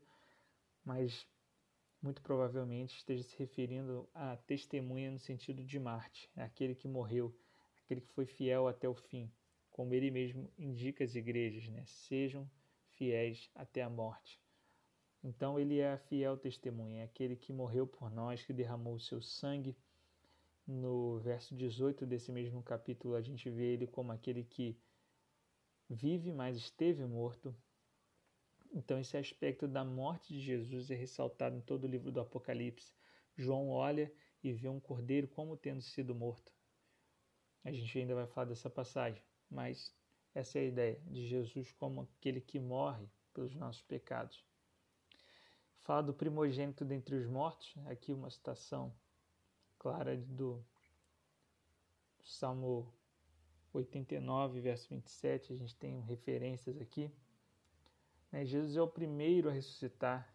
mas 0.86 1.28
muito 2.08 2.22
provavelmente 2.22 2.96
esteja 2.96 3.22
se 3.22 3.38
referindo 3.38 4.08
a 4.14 4.38
testemunha 4.38 5.12
no 5.12 5.20
sentido 5.20 5.62
de 5.62 5.78
Marte, 5.78 6.32
aquele 6.38 6.74
que 6.74 6.88
morreu, 6.88 7.38
aquele 7.84 8.00
que 8.00 8.14
foi 8.14 8.26
fiel 8.26 8.66
até 8.66 8.88
o 8.88 8.96
fim, 8.96 9.30
como 9.70 9.94
ele 9.94 10.10
mesmo 10.10 10.50
indica 10.58 11.04
às 11.04 11.16
igrejas, 11.16 11.68
né? 11.68 11.84
Sejam 11.86 12.50
fiéis 12.94 13.50
até 13.54 13.84
a 13.84 13.90
morte. 13.90 14.42
Então 15.22 15.60
ele 15.60 15.80
é 15.80 15.92
a 15.92 15.98
fiel 15.98 16.38
testemunha, 16.38 17.02
é 17.02 17.04
aquele 17.04 17.36
que 17.36 17.52
morreu 17.52 17.86
por 17.86 18.10
nós, 18.10 18.42
que 18.42 18.54
derramou 18.54 18.96
o 18.96 19.00
seu 19.02 19.22
sangue. 19.22 19.76
No 20.66 21.20
verso 21.20 21.54
18 21.54 22.06
desse 22.06 22.32
mesmo 22.32 22.64
capítulo, 22.64 23.16
a 23.16 23.22
gente 23.22 23.50
vê 23.50 23.74
ele 23.74 23.86
como 23.86 24.14
aquele 24.14 24.46
que 24.46 24.78
vive, 25.90 26.32
mas 26.32 26.56
esteve 26.56 27.06
morto. 27.06 27.54
Então, 28.74 29.00
esse 29.00 29.18
aspecto 29.18 29.68
da 29.68 29.84
morte 29.84 30.34
de 30.34 30.40
Jesus 30.40 30.92
é 30.92 30.96
ressaltado 30.96 31.56
em 31.56 31.62
todo 31.62 31.86
o 31.86 31.88
livro 31.88 32.12
do 32.12 32.20
Apocalipse. 32.20 32.94
João 33.36 33.70
olha 33.70 34.12
e 34.44 34.54
vê 34.54 34.68
um 34.68 34.80
cordeiro 34.80 35.28
como 35.28 35.58
tendo 35.58 35.82
sido 35.82 36.14
morto. 36.14 36.52
A 37.64 37.72
gente 37.72 37.98
ainda 37.98 38.16
vai 38.16 38.28
falar 38.28 38.46
dessa 38.46 38.70
passagem, 38.70 39.22
mas 39.50 39.94
essa 40.34 40.60
é 40.60 40.62
a 40.62 40.66
ideia 40.66 41.02
de 41.08 41.28
Jesus 41.28 41.72
como 41.74 42.02
aquele 42.02 42.40
que 42.40 42.60
morre 42.60 43.10
pelos 43.34 43.56
nossos 43.56 43.82
pecados. 43.82 44.46
Fala 45.82 46.04
do 46.04 46.14
primogênito 46.14 46.84
dentre 46.84 47.16
os 47.16 47.26
mortos, 47.26 47.74
aqui 47.86 48.12
uma 48.14 48.30
citação 48.30 48.94
clara 49.80 50.18
do 50.18 50.64
Salmo 52.24 52.94
89, 53.72 54.60
verso 54.60 54.90
27, 54.90 55.54
a 55.54 55.56
gente 55.56 55.76
tem 55.76 56.02
referências 56.02 56.80
aqui. 56.82 57.12
Né, 58.32 58.46
Jesus 58.46 58.76
é 58.76 58.82
o 58.82 58.88
primeiro 58.88 59.50
a 59.50 59.52
ressuscitar 59.52 60.34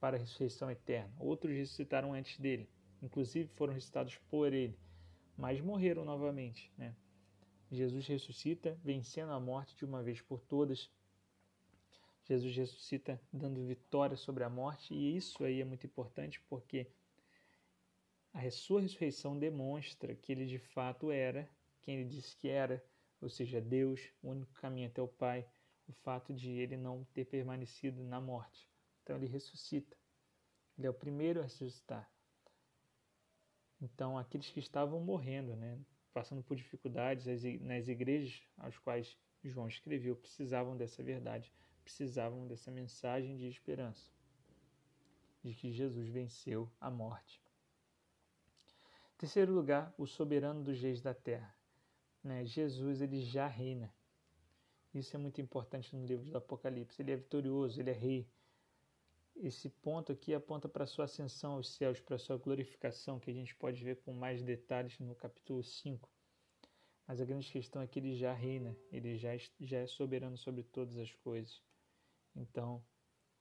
para 0.00 0.16
a 0.16 0.20
ressurreição 0.20 0.70
eterna. 0.70 1.14
Outros 1.18 1.54
ressuscitaram 1.54 2.12
antes 2.12 2.38
dele, 2.38 2.68
inclusive 3.02 3.48
foram 3.54 3.72
ressuscitados 3.72 4.16
por 4.28 4.52
ele, 4.52 4.78
mas 5.36 5.60
morreram 5.60 6.04
novamente. 6.04 6.72
Né? 6.76 6.94
Jesus 7.70 8.06
ressuscita, 8.06 8.78
vencendo 8.84 9.32
a 9.32 9.40
morte 9.40 9.76
de 9.76 9.84
uma 9.84 10.02
vez 10.02 10.20
por 10.20 10.40
todas. 10.40 10.90
Jesus 12.24 12.56
ressuscita 12.56 13.20
dando 13.32 13.64
vitória 13.66 14.16
sobre 14.16 14.44
a 14.44 14.48
morte, 14.48 14.94
e 14.94 15.16
isso 15.16 15.44
aí 15.44 15.60
é 15.60 15.64
muito 15.64 15.86
importante 15.86 16.40
porque 16.48 16.86
a 18.32 18.50
sua 18.50 18.80
ressurreição 18.80 19.38
demonstra 19.38 20.14
que 20.14 20.32
ele 20.32 20.46
de 20.46 20.58
fato 20.58 21.10
era 21.10 21.48
quem 21.80 22.00
ele 22.00 22.08
disse 22.08 22.34
que 22.36 22.48
era, 22.48 22.84
ou 23.20 23.28
seja, 23.28 23.60
Deus, 23.60 24.00
o 24.22 24.30
único 24.30 24.52
caminho 24.54 24.88
até 24.88 25.00
o 25.00 25.06
Pai, 25.06 25.46
o 25.86 25.92
fato 25.92 26.32
de 26.32 26.50
ele 26.50 26.76
não 26.76 27.04
ter 27.12 27.24
permanecido 27.24 28.02
na 28.02 28.20
morte. 28.20 28.68
Então 29.02 29.16
ele 29.16 29.26
ressuscita. 29.26 29.96
Ele 30.76 30.86
é 30.86 30.90
o 30.90 30.94
primeiro 30.94 31.40
a 31.40 31.44
ressuscitar. 31.44 32.10
Então 33.80 34.16
aqueles 34.18 34.50
que 34.50 34.60
estavam 34.60 35.00
morrendo, 35.00 35.54
né, 35.56 35.78
passando 36.12 36.42
por 36.42 36.56
dificuldades 36.56 37.26
nas 37.60 37.88
igrejas 37.88 38.42
às 38.56 38.78
quais 38.78 39.18
João 39.42 39.68
escreveu, 39.68 40.16
precisavam 40.16 40.76
dessa 40.76 41.02
verdade, 41.02 41.52
precisavam 41.82 42.46
dessa 42.46 42.70
mensagem 42.70 43.36
de 43.36 43.46
esperança, 43.46 44.10
de 45.42 45.54
que 45.54 45.70
Jesus 45.70 46.08
venceu 46.08 46.70
a 46.80 46.90
morte. 46.90 47.42
Terceiro 49.18 49.52
lugar, 49.52 49.94
o 49.98 50.06
soberano 50.06 50.62
dos 50.62 50.80
reis 50.80 51.00
da 51.00 51.14
terra. 51.14 51.54
Né? 52.22 52.44
Jesus 52.44 53.00
ele 53.00 53.20
já 53.20 53.46
reina. 53.46 53.93
Isso 54.94 55.16
é 55.16 55.18
muito 55.18 55.40
importante 55.40 55.94
no 55.96 56.06
livro 56.06 56.30
do 56.30 56.38
Apocalipse. 56.38 57.02
Ele 57.02 57.12
é 57.12 57.16
vitorioso, 57.16 57.80
ele 57.80 57.90
é 57.90 57.94
rei. 57.94 58.28
Esse 59.34 59.68
ponto 59.68 60.12
aqui 60.12 60.32
aponta 60.32 60.68
para 60.68 60.84
a 60.84 60.86
sua 60.86 61.06
ascensão 61.06 61.54
aos 61.54 61.74
céus, 61.74 62.00
para 62.00 62.14
a 62.14 62.18
sua 62.18 62.36
glorificação, 62.36 63.18
que 63.18 63.30
a 63.30 63.34
gente 63.34 63.54
pode 63.56 63.82
ver 63.82 63.96
com 64.02 64.12
mais 64.12 64.42
detalhes 64.42 64.98
no 65.00 65.14
capítulo 65.16 65.64
5. 65.64 66.08
Mas 67.06 67.20
a 67.20 67.24
grande 67.24 67.50
questão 67.50 67.82
é 67.82 67.86
que 67.86 67.98
ele 67.98 68.14
já 68.14 68.32
reina, 68.32 68.76
ele 68.92 69.16
já, 69.16 69.30
já 69.60 69.78
é 69.78 69.86
soberano 69.86 70.38
sobre 70.38 70.62
todas 70.62 70.96
as 70.96 71.12
coisas. 71.16 71.60
Então, 72.34 72.82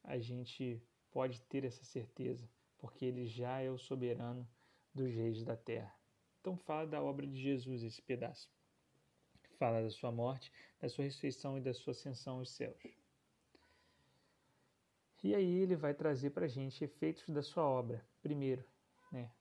a 0.03 0.17
gente 0.17 0.81
pode 1.11 1.39
ter 1.43 1.63
essa 1.63 1.85
certeza, 1.85 2.49
porque 2.77 3.05
ele 3.05 3.25
já 3.27 3.59
é 3.61 3.69
o 3.69 3.77
soberano 3.77 4.49
dos 4.93 5.13
reis 5.13 5.43
da 5.43 5.55
terra. 5.55 5.95
Então, 6.41 6.57
fala 6.57 6.85
da 6.85 7.01
obra 7.01 7.25
de 7.25 7.41
Jesus 7.41 7.83
esse 7.83 8.01
pedaço. 8.01 8.52
Fala 9.57 9.81
da 9.81 9.89
sua 9.89 10.11
morte, 10.11 10.51
da 10.79 10.89
sua 10.89 11.05
ressurreição 11.05 11.57
e 11.57 11.61
da 11.61 11.73
sua 11.73 11.91
ascensão 11.91 12.39
aos 12.39 12.51
céus. 12.51 12.81
E 15.23 15.33
aí 15.33 15.59
ele 15.59 15.75
vai 15.75 15.93
trazer 15.93 16.31
para 16.31 16.45
a 16.45 16.49
gente 16.49 16.83
efeitos 16.83 17.29
da 17.29 17.41
sua 17.41 17.63
obra. 17.63 18.05
Primeiro, 18.21 18.63
né, 19.11 19.31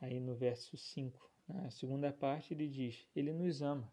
aí 0.00 0.20
no 0.20 0.36
verso 0.36 0.76
5 0.76 1.28
Na 1.48 1.68
segunda 1.70 2.12
parte, 2.12 2.54
ele 2.54 2.68
diz: 2.68 3.04
Ele 3.14 3.32
nos 3.32 3.60
ama. 3.60 3.92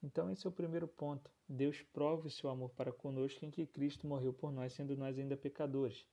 Então, 0.00 0.30
esse 0.30 0.46
é 0.46 0.48
o 0.48 0.52
primeiro 0.52 0.86
ponto. 0.86 1.30
Deus 1.48 1.82
prova 1.92 2.26
o 2.26 2.30
seu 2.30 2.48
amor 2.48 2.70
para 2.70 2.92
conosco 2.92 3.44
em 3.44 3.50
que 3.50 3.66
Cristo 3.66 4.06
morreu 4.06 4.32
por 4.32 4.52
nós, 4.52 4.72
sendo 4.72 4.96
nós 4.96 5.18
ainda 5.18 5.36
pecadores, 5.36 6.06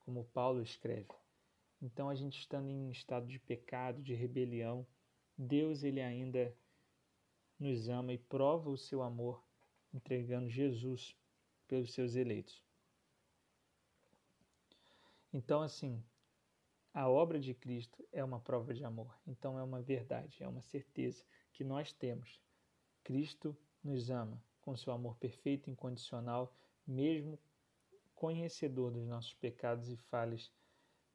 como 0.00 0.24
Paulo 0.24 0.62
escreve. 0.62 1.08
Então, 1.82 2.08
a 2.08 2.14
gente 2.14 2.38
estando 2.38 2.70
em 2.70 2.90
estado 2.90 3.26
de 3.26 3.38
pecado, 3.38 4.02
de 4.02 4.14
rebelião, 4.14 4.86
Deus 5.36 5.84
ele 5.84 6.00
ainda 6.00 6.56
nos 7.58 7.88
ama 7.88 8.12
e 8.12 8.18
prova 8.18 8.70
o 8.70 8.76
seu 8.76 9.02
amor 9.02 9.42
entregando 9.92 10.48
Jesus 10.48 11.16
pelos 11.66 11.92
seus 11.92 12.14
eleitos. 12.14 12.62
Então, 15.32 15.62
assim, 15.62 16.02
a 16.92 17.08
obra 17.08 17.38
de 17.38 17.54
Cristo 17.54 18.06
é 18.12 18.22
uma 18.24 18.40
prova 18.40 18.72
de 18.72 18.84
amor. 18.84 19.14
Então, 19.26 19.58
é 19.58 19.62
uma 19.62 19.82
verdade, 19.82 20.42
é 20.42 20.48
uma 20.48 20.62
certeza 20.62 21.24
que 21.52 21.64
nós 21.64 21.92
temos. 21.92 22.40
Cristo 23.02 23.56
nos 23.82 24.10
ama 24.10 24.42
com 24.62 24.76
seu 24.76 24.92
amor 24.92 25.16
perfeito 25.16 25.68
e 25.68 25.72
incondicional, 25.72 26.54
mesmo 26.86 27.38
conhecedor 28.14 28.90
dos 28.90 29.06
nossos 29.06 29.34
pecados 29.34 29.88
e 29.90 29.96
falhas. 29.96 30.50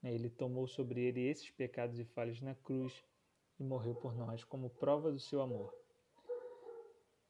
Né? 0.02 0.14
Ele 0.14 0.30
tomou 0.30 0.68
sobre 0.68 1.02
ele 1.02 1.22
esses 1.22 1.50
pecados 1.50 2.00
e 2.00 2.06
falhas 2.06 2.40
na 2.42 2.56
cruz 2.56 3.04
e 3.60 3.64
morreu 3.64 3.96
por 3.96 4.16
nós 4.16 4.44
como 4.44 4.70
prova 4.70 5.12
do 5.12 5.20
seu 5.20 5.42
amor. 5.42 5.81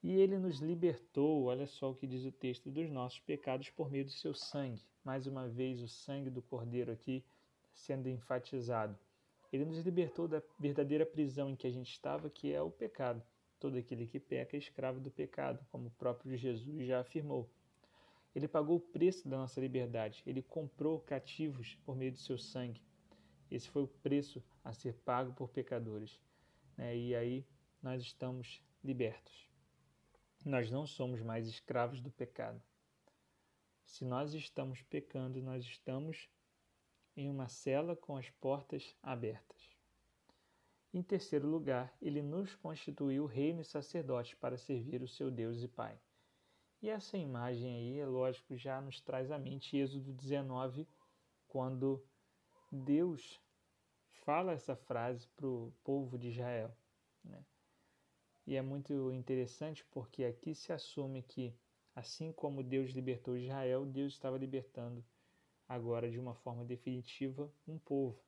E 0.04 0.14
ele 0.14 0.38
nos 0.38 0.60
libertou, 0.60 1.44
olha 1.44 1.68
só 1.68 1.92
o 1.92 1.96
que 1.96 2.08
diz 2.08 2.26
o 2.26 2.32
texto, 2.32 2.72
dos 2.72 2.90
nossos 2.90 3.20
pecados 3.20 3.70
por 3.70 3.92
meio 3.92 4.04
do 4.04 4.12
seu 4.12 4.34
sangue. 4.34 4.82
Mais 5.04 5.28
uma 5.28 5.48
vez, 5.48 5.82
o 5.82 5.88
sangue 5.88 6.30
do 6.30 6.42
Cordeiro 6.42 6.92
aqui 6.92 7.24
sendo 7.74 8.10
enfatizado. 8.10 8.98
Ele 9.52 9.66
nos 9.66 9.80
libertou 9.86 10.28
da 10.28 10.42
verdadeira 10.60 11.06
prisão 11.06 11.50
em 11.50 11.56
que 11.56 11.68
a 11.68 11.72
gente 11.72 11.92
estava, 11.92 12.30
que 12.30 12.52
é 12.52 12.62
o 12.62 12.72
pecado. 12.72 13.22
Todo 13.60 13.78
aquele 13.78 14.08
que 14.08 14.20
peca 14.20 14.56
é 14.56 14.60
escravo 14.60 15.00
do 15.00 15.12
pecado, 15.12 15.64
como 15.72 15.88
o 15.88 15.92
próprio 15.92 16.36
Jesus 16.36 16.88
já 16.88 17.02
afirmou. 17.02 17.48
Ele 18.34 18.48
pagou 18.48 18.78
o 18.78 18.80
preço 18.80 19.28
da 19.28 19.38
nossa 19.38 19.60
liberdade. 19.60 20.24
Ele 20.26 20.42
comprou 20.42 21.00
cativos 21.00 21.78
por 21.86 21.96
meio 21.96 22.14
do 22.14 22.18
seu 22.18 22.38
sangue. 22.38 22.82
Esse 23.52 23.70
foi 23.70 23.84
o 23.84 23.88
preço 23.88 24.42
a 24.64 24.72
ser 24.74 24.94
pago 24.94 25.34
por 25.34 25.50
pecadores. 25.50 26.20
Né? 26.78 26.98
E 26.98 27.16
aí 27.16 27.46
nós 27.84 28.02
estamos 28.02 28.64
libertos. 28.84 29.51
Nós 30.44 30.72
não 30.72 30.88
somos 30.88 31.22
mais 31.22 31.48
escravos 31.48 32.02
do 32.02 32.10
pecado. 32.10 32.62
Se 33.86 34.04
nós 34.04 34.34
estamos 34.34 34.82
pecando, 34.82 35.42
nós 35.42 35.64
estamos 35.64 36.30
em 37.16 37.30
uma 37.30 37.48
cela 37.48 37.96
com 37.96 38.18
as 38.18 38.30
portas 38.30 38.96
abertas. 39.04 39.62
Em 40.94 41.04
terceiro 41.04 41.48
lugar, 41.48 41.96
ele 42.02 42.22
nos 42.22 42.56
constituiu 42.56 43.26
reino 43.26 43.62
e 43.62 43.66
sacerdote 43.66 44.36
para 44.36 44.58
servir 44.58 45.02
o 45.02 45.08
seu 45.08 45.30
Deus 45.30 45.62
e 45.62 45.68
Pai. 45.68 46.00
E 46.82 46.90
essa 46.90 47.18
imagem 47.18 47.76
aí, 47.76 48.00
é 48.00 48.06
lógico, 48.06 48.58
já 48.58 48.82
nos 48.82 49.00
traz 49.00 49.30
à 49.30 49.38
mente 49.38 49.78
Êxodo 49.78 50.12
19, 50.12 50.88
quando 51.48 52.04
Deus 52.72 53.40
fala 54.26 54.54
essa 54.54 54.76
frase 54.76 55.28
para 55.36 55.46
o 55.48 55.72
povo 55.84 56.18
de 56.18 56.30
Israel. 56.30 56.76
Né? 57.24 57.46
E 58.52 58.56
é 58.58 58.62
muito 58.62 59.14
interessante 59.14 59.86
porque 59.92 60.26
aqui 60.26 60.54
se 60.54 60.74
assume 60.74 61.24
que, 61.24 61.56
assim 61.96 62.34
como 62.34 62.62
Deus 62.62 62.92
libertou 62.92 63.38
Israel, 63.38 63.86
Deus 63.86 64.12
estava 64.12 64.38
libertando 64.38 65.02
agora 65.70 66.12
de 66.12 66.20
uma 66.20 66.36
forma 66.36 66.66
definitiva 66.66 67.50
um 67.66 67.78
povo. 67.78 68.22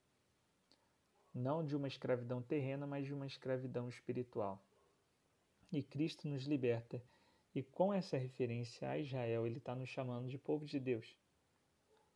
Não 1.33 1.61
de 1.61 1.75
uma 1.75 1.89
escravidão 1.89 2.41
terrena, 2.41 2.87
mas 2.87 3.05
de 3.05 3.13
uma 3.13 3.27
escravidão 3.27 3.89
espiritual. 3.89 4.65
E 5.69 5.83
Cristo 5.83 6.25
nos 6.25 6.45
liberta. 6.45 7.03
E 7.53 7.61
com 7.61 7.93
essa 7.93 8.17
referência 8.17 8.89
a 8.89 8.97
Israel, 8.97 9.45
ele 9.45 9.57
está 9.57 9.75
nos 9.75 9.89
chamando 9.89 10.29
de 10.29 10.37
povo 10.37 10.65
de 10.65 10.79
Deus. 10.79 11.17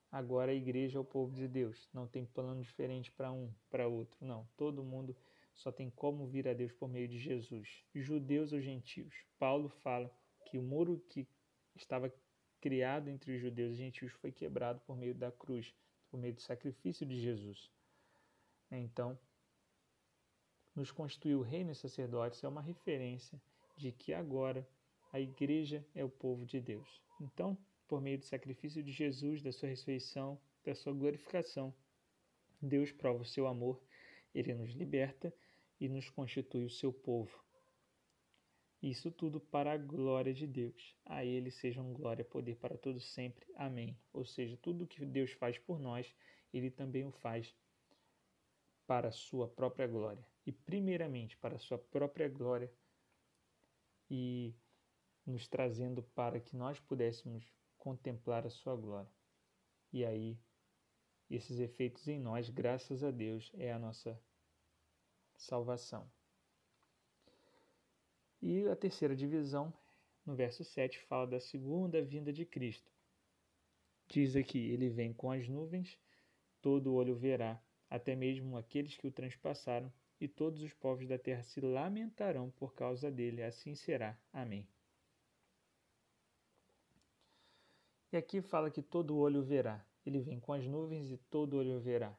Agora 0.10 0.54
a 0.54 0.56
igreja 0.56 0.98
é 0.98 1.02
o 1.02 1.04
povo 1.04 1.36
de 1.36 1.46
Deus. 1.46 1.90
Não 1.94 2.08
tem 2.08 2.26
plano 2.26 2.62
diferente 2.62 3.12
para 3.12 3.34
um, 3.34 3.52
para 3.70 3.86
outro. 3.86 4.16
Não. 4.26 4.48
Todo 4.56 4.82
mundo 4.82 5.14
só 5.58 5.72
tem 5.72 5.90
como 5.90 6.28
vir 6.28 6.48
a 6.48 6.54
Deus 6.54 6.72
por 6.72 6.88
meio 6.88 7.08
de 7.08 7.18
Jesus, 7.18 7.84
judeus 7.94 8.54
ou 8.54 8.62
gentios. 8.62 9.14
Paulo 9.40 9.70
fala 9.70 10.10
que 10.46 10.58
o 10.58 10.64
muro 10.64 11.04
que 11.10 11.28
estava 11.76 12.14
criado 12.62 13.10
entre 13.10 13.36
os 13.36 13.42
judeus 13.42 13.74
e 13.74 13.78
gentios 13.78 14.12
foi 14.14 14.32
quebrado 14.32 14.80
por 14.82 14.96
meio 14.96 15.16
da 15.16 15.32
cruz, 15.32 15.74
por 16.10 16.20
meio 16.20 16.34
do 16.34 16.42
sacrifício 16.42 17.06
de 17.06 17.20
Jesus. 17.20 17.72
Então, 18.72 19.18
nos 20.76 20.92
constituiu 20.92 21.42
reino 21.42 21.72
e 21.72 21.76
sacerdotes 21.76 22.44
é 22.44 22.48
uma 22.48 22.62
referência 22.62 23.42
de 23.76 23.92
que 23.92 24.14
agora 24.14 24.68
a 25.12 25.20
igreja 25.20 25.84
é 25.96 26.04
o 26.04 26.10
povo 26.10 26.46
de 26.46 26.60
Deus. 26.60 27.02
Então, 27.20 27.58
por 27.88 28.00
meio 28.00 28.20
do 28.20 28.26
sacrifício 28.26 28.84
de 28.84 28.92
Jesus, 28.92 29.42
da 29.42 29.52
sua 29.52 29.70
ressurreição, 29.70 30.40
da 30.64 30.76
sua 30.76 30.94
glorificação, 30.94 31.74
Deus 32.62 32.92
prova 32.92 33.22
o 33.22 33.26
seu 33.26 33.48
amor, 33.48 33.82
ele 34.36 34.54
nos 34.54 34.72
liberta 34.72 35.34
e 35.80 35.88
nos 35.88 36.10
constitui 36.10 36.66
o 36.66 36.70
seu 36.70 36.92
povo. 36.92 37.44
Isso 38.82 39.12
tudo 39.12 39.40
para 39.40 39.74
a 39.74 39.78
glória 39.78 40.34
de 40.34 40.46
Deus. 40.46 40.96
A 41.06 41.26
Ele 41.26 41.50
sejam 41.50 41.94
glória 41.94 42.22
e 42.22 42.26
poder 42.26 42.56
para 42.58 42.78
todos 42.78 43.04
sempre. 43.14 43.46
Amém. 43.56 43.98
Ou 44.14 44.24
seja, 44.24 44.58
tudo 44.58 44.88
que 44.88 45.04
Deus 45.06 45.32
faz 45.32 45.58
por 45.58 45.80
nós, 45.80 46.14
Ele 46.54 46.70
também 46.70 47.06
o 47.06 47.12
faz 47.12 47.56
para 48.86 49.10
a 49.10 49.12
sua 49.12 49.48
própria 49.48 49.88
glória. 49.88 50.26
E 50.46 50.52
primeiramente 50.52 51.36
para 51.38 51.56
a 51.56 51.60
sua 51.60 51.78
própria 51.78 52.30
glória 52.30 52.72
e 54.10 54.56
nos 55.26 55.48
trazendo 55.48 56.04
para 56.16 56.40
que 56.40 56.56
nós 56.56 56.80
pudéssemos 56.80 57.46
contemplar 57.78 58.46
a 58.46 58.50
sua 58.50 58.76
glória. 58.76 59.12
E 59.92 60.06
aí, 60.06 60.40
esses 61.30 61.60
efeitos 61.60 62.08
em 62.08 62.20
nós, 62.20 62.50
graças 62.50 63.04
a 63.04 63.12
Deus, 63.12 63.52
é 63.56 63.74
a 63.74 63.80
nossa 63.80 64.18
salvação. 65.38 66.10
E 68.42 68.68
a 68.68 68.76
terceira 68.76 69.16
divisão, 69.16 69.74
no 70.26 70.36
verso 70.36 70.64
7, 70.64 71.00
fala 71.00 71.26
da 71.26 71.40
segunda 71.40 72.02
vinda 72.04 72.34
de 72.34 72.46
Cristo. 72.46 72.92
Diz 74.08 74.36
aqui: 74.36 74.60
Ele 74.60 74.90
vem 74.90 75.14
com 75.14 75.32
as 75.32 75.48
nuvens, 75.48 75.98
todo 76.62 76.94
olho 76.94 77.16
verá, 77.16 77.62
até 77.90 78.16
mesmo 78.16 78.58
aqueles 78.58 78.96
que 78.98 79.08
o 79.08 79.12
transpassaram, 79.12 79.92
e 80.20 80.28
todos 80.28 80.62
os 80.62 80.74
povos 80.74 81.08
da 81.08 81.18
terra 81.18 81.44
se 81.44 81.62
lamentarão 81.62 82.50
por 82.52 82.74
causa 82.74 83.12
dele. 83.12 83.44
Assim 83.44 83.76
será. 83.76 84.18
Amém. 84.34 84.68
E 88.12 88.18
aqui 88.18 88.42
fala 88.42 88.72
que 88.72 88.82
todo 88.82 89.18
olho 89.18 89.44
verá. 89.44 89.86
Ele 90.06 90.20
vem 90.20 90.40
com 90.40 90.54
as 90.54 90.66
nuvens 90.66 91.12
e 91.12 91.18
todo 91.18 91.58
olho 91.58 91.80
verá. 91.80 92.18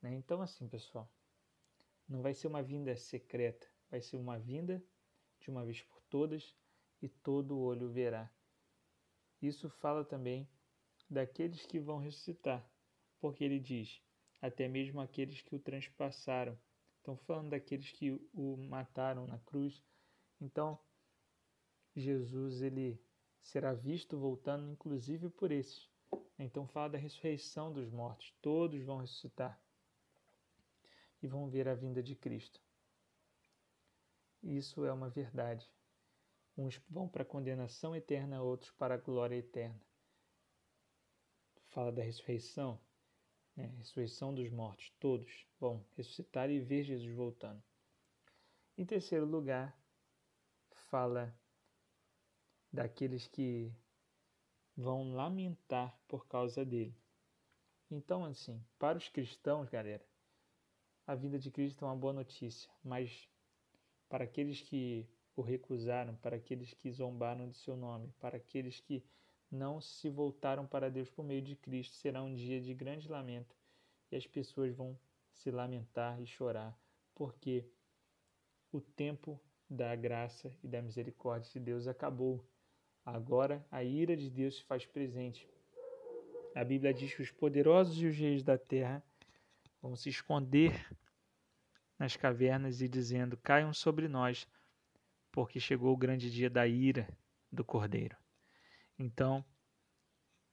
Né? 0.00 0.14
Então, 0.14 0.40
assim, 0.40 0.68
pessoal, 0.68 1.10
não 2.08 2.22
vai 2.22 2.34
ser 2.34 2.46
uma 2.46 2.62
vinda 2.62 2.96
secreta, 2.96 3.66
vai 3.90 4.00
ser 4.00 4.16
uma 4.16 4.38
vinda 4.38 4.84
de 5.40 5.50
uma 5.50 5.64
vez 5.64 5.82
por 5.82 6.02
todas 6.02 6.54
e 7.00 7.08
todo 7.08 7.58
olho 7.58 7.90
verá. 7.90 8.30
Isso 9.40 9.68
fala 9.68 10.04
também 10.04 10.48
daqueles 11.08 11.66
que 11.66 11.78
vão 11.78 11.98
ressuscitar, 11.98 12.66
porque 13.20 13.44
ele 13.44 13.58
diz: 13.58 14.02
até 14.40 14.68
mesmo 14.68 15.00
aqueles 15.00 15.40
que 15.40 15.54
o 15.54 15.58
transpassaram. 15.58 16.58
Estão 16.98 17.16
falando 17.16 17.50
daqueles 17.50 17.90
que 17.92 18.12
o 18.32 18.56
mataram 18.56 19.26
na 19.26 19.38
cruz. 19.40 19.82
Então, 20.40 20.78
Jesus 21.94 22.62
ele 22.62 22.98
será 23.40 23.74
visto 23.74 24.18
voltando, 24.18 24.70
inclusive 24.70 25.28
por 25.28 25.52
esses. 25.52 25.90
Então, 26.38 26.66
fala 26.66 26.90
da 26.90 26.98
ressurreição 26.98 27.72
dos 27.72 27.90
mortos. 27.90 28.34
Todos 28.40 28.82
vão 28.82 28.98
ressuscitar 28.98 29.62
e 31.24 31.26
vão 31.26 31.48
ver 31.48 31.66
a 31.66 31.74
vinda 31.74 32.02
de 32.02 32.14
Cristo. 32.14 32.60
Isso 34.42 34.84
é 34.84 34.92
uma 34.92 35.08
verdade. 35.08 35.66
Uns 36.54 36.76
vão 36.86 37.08
para 37.08 37.22
a 37.22 37.26
condenação 37.26 37.96
eterna, 37.96 38.42
outros 38.42 38.70
para 38.72 38.94
a 38.94 38.98
glória 38.98 39.36
eterna. 39.36 39.80
Fala 41.68 41.90
da 41.90 42.02
ressurreição, 42.02 42.78
né? 43.56 43.68
ressurreição 43.78 44.34
dos 44.34 44.50
mortos, 44.50 44.92
todos 45.00 45.46
vão 45.58 45.82
ressuscitar 45.96 46.50
e 46.50 46.60
ver 46.60 46.84
Jesus 46.84 47.16
voltando. 47.16 47.62
Em 48.76 48.84
terceiro 48.84 49.24
lugar, 49.24 49.74
fala 50.90 51.34
daqueles 52.70 53.26
que 53.28 53.74
vão 54.76 55.14
lamentar 55.14 55.98
por 56.06 56.26
causa 56.26 56.66
dele. 56.66 56.94
Então, 57.90 58.26
assim, 58.26 58.62
para 58.78 58.98
os 58.98 59.08
cristãos, 59.08 59.70
galera, 59.70 60.04
a 61.06 61.14
vinda 61.14 61.38
de 61.38 61.50
Cristo 61.50 61.84
é 61.84 61.88
uma 61.88 61.96
boa 61.96 62.12
notícia, 62.12 62.70
mas 62.82 63.28
para 64.08 64.24
aqueles 64.24 64.60
que 64.60 65.06
o 65.36 65.42
recusaram, 65.42 66.14
para 66.16 66.36
aqueles 66.36 66.72
que 66.72 66.90
zombaram 66.90 67.48
de 67.48 67.56
seu 67.56 67.76
nome, 67.76 68.12
para 68.20 68.36
aqueles 68.36 68.80
que 68.80 69.04
não 69.50 69.80
se 69.80 70.08
voltaram 70.08 70.66
para 70.66 70.90
Deus 70.90 71.10
por 71.10 71.24
meio 71.24 71.42
de 71.42 71.56
Cristo, 71.56 71.94
será 71.96 72.22
um 72.22 72.34
dia 72.34 72.60
de 72.60 72.72
grande 72.72 73.08
lamento 73.08 73.56
e 74.10 74.16
as 74.16 74.26
pessoas 74.26 74.74
vão 74.74 74.98
se 75.32 75.50
lamentar 75.50 76.20
e 76.20 76.26
chorar 76.26 76.78
porque 77.14 77.64
o 78.72 78.80
tempo 78.80 79.40
da 79.68 79.94
graça 79.94 80.52
e 80.62 80.68
da 80.68 80.82
misericórdia 80.82 81.50
de 81.52 81.60
Deus 81.60 81.86
acabou. 81.86 82.44
Agora 83.04 83.64
a 83.70 83.84
ira 83.84 84.16
de 84.16 84.30
Deus 84.30 84.56
se 84.56 84.64
faz 84.64 84.84
presente. 84.84 85.48
A 86.54 86.64
Bíblia 86.64 86.92
diz 86.92 87.14
que 87.14 87.22
os 87.22 87.30
poderosos 87.30 88.00
e 88.00 88.06
os 88.06 88.16
reis 88.16 88.42
da 88.42 88.56
terra 88.56 89.02
vão 89.84 89.94
se 89.94 90.08
esconder 90.08 90.90
nas 91.98 92.16
cavernas 92.16 92.80
e 92.80 92.88
dizendo: 92.88 93.36
Caiam 93.36 93.74
sobre 93.74 94.08
nós, 94.08 94.48
porque 95.30 95.60
chegou 95.60 95.92
o 95.92 95.96
grande 95.96 96.30
dia 96.30 96.48
da 96.48 96.66
ira 96.66 97.06
do 97.52 97.62
Cordeiro. 97.62 98.16
Então, 98.98 99.44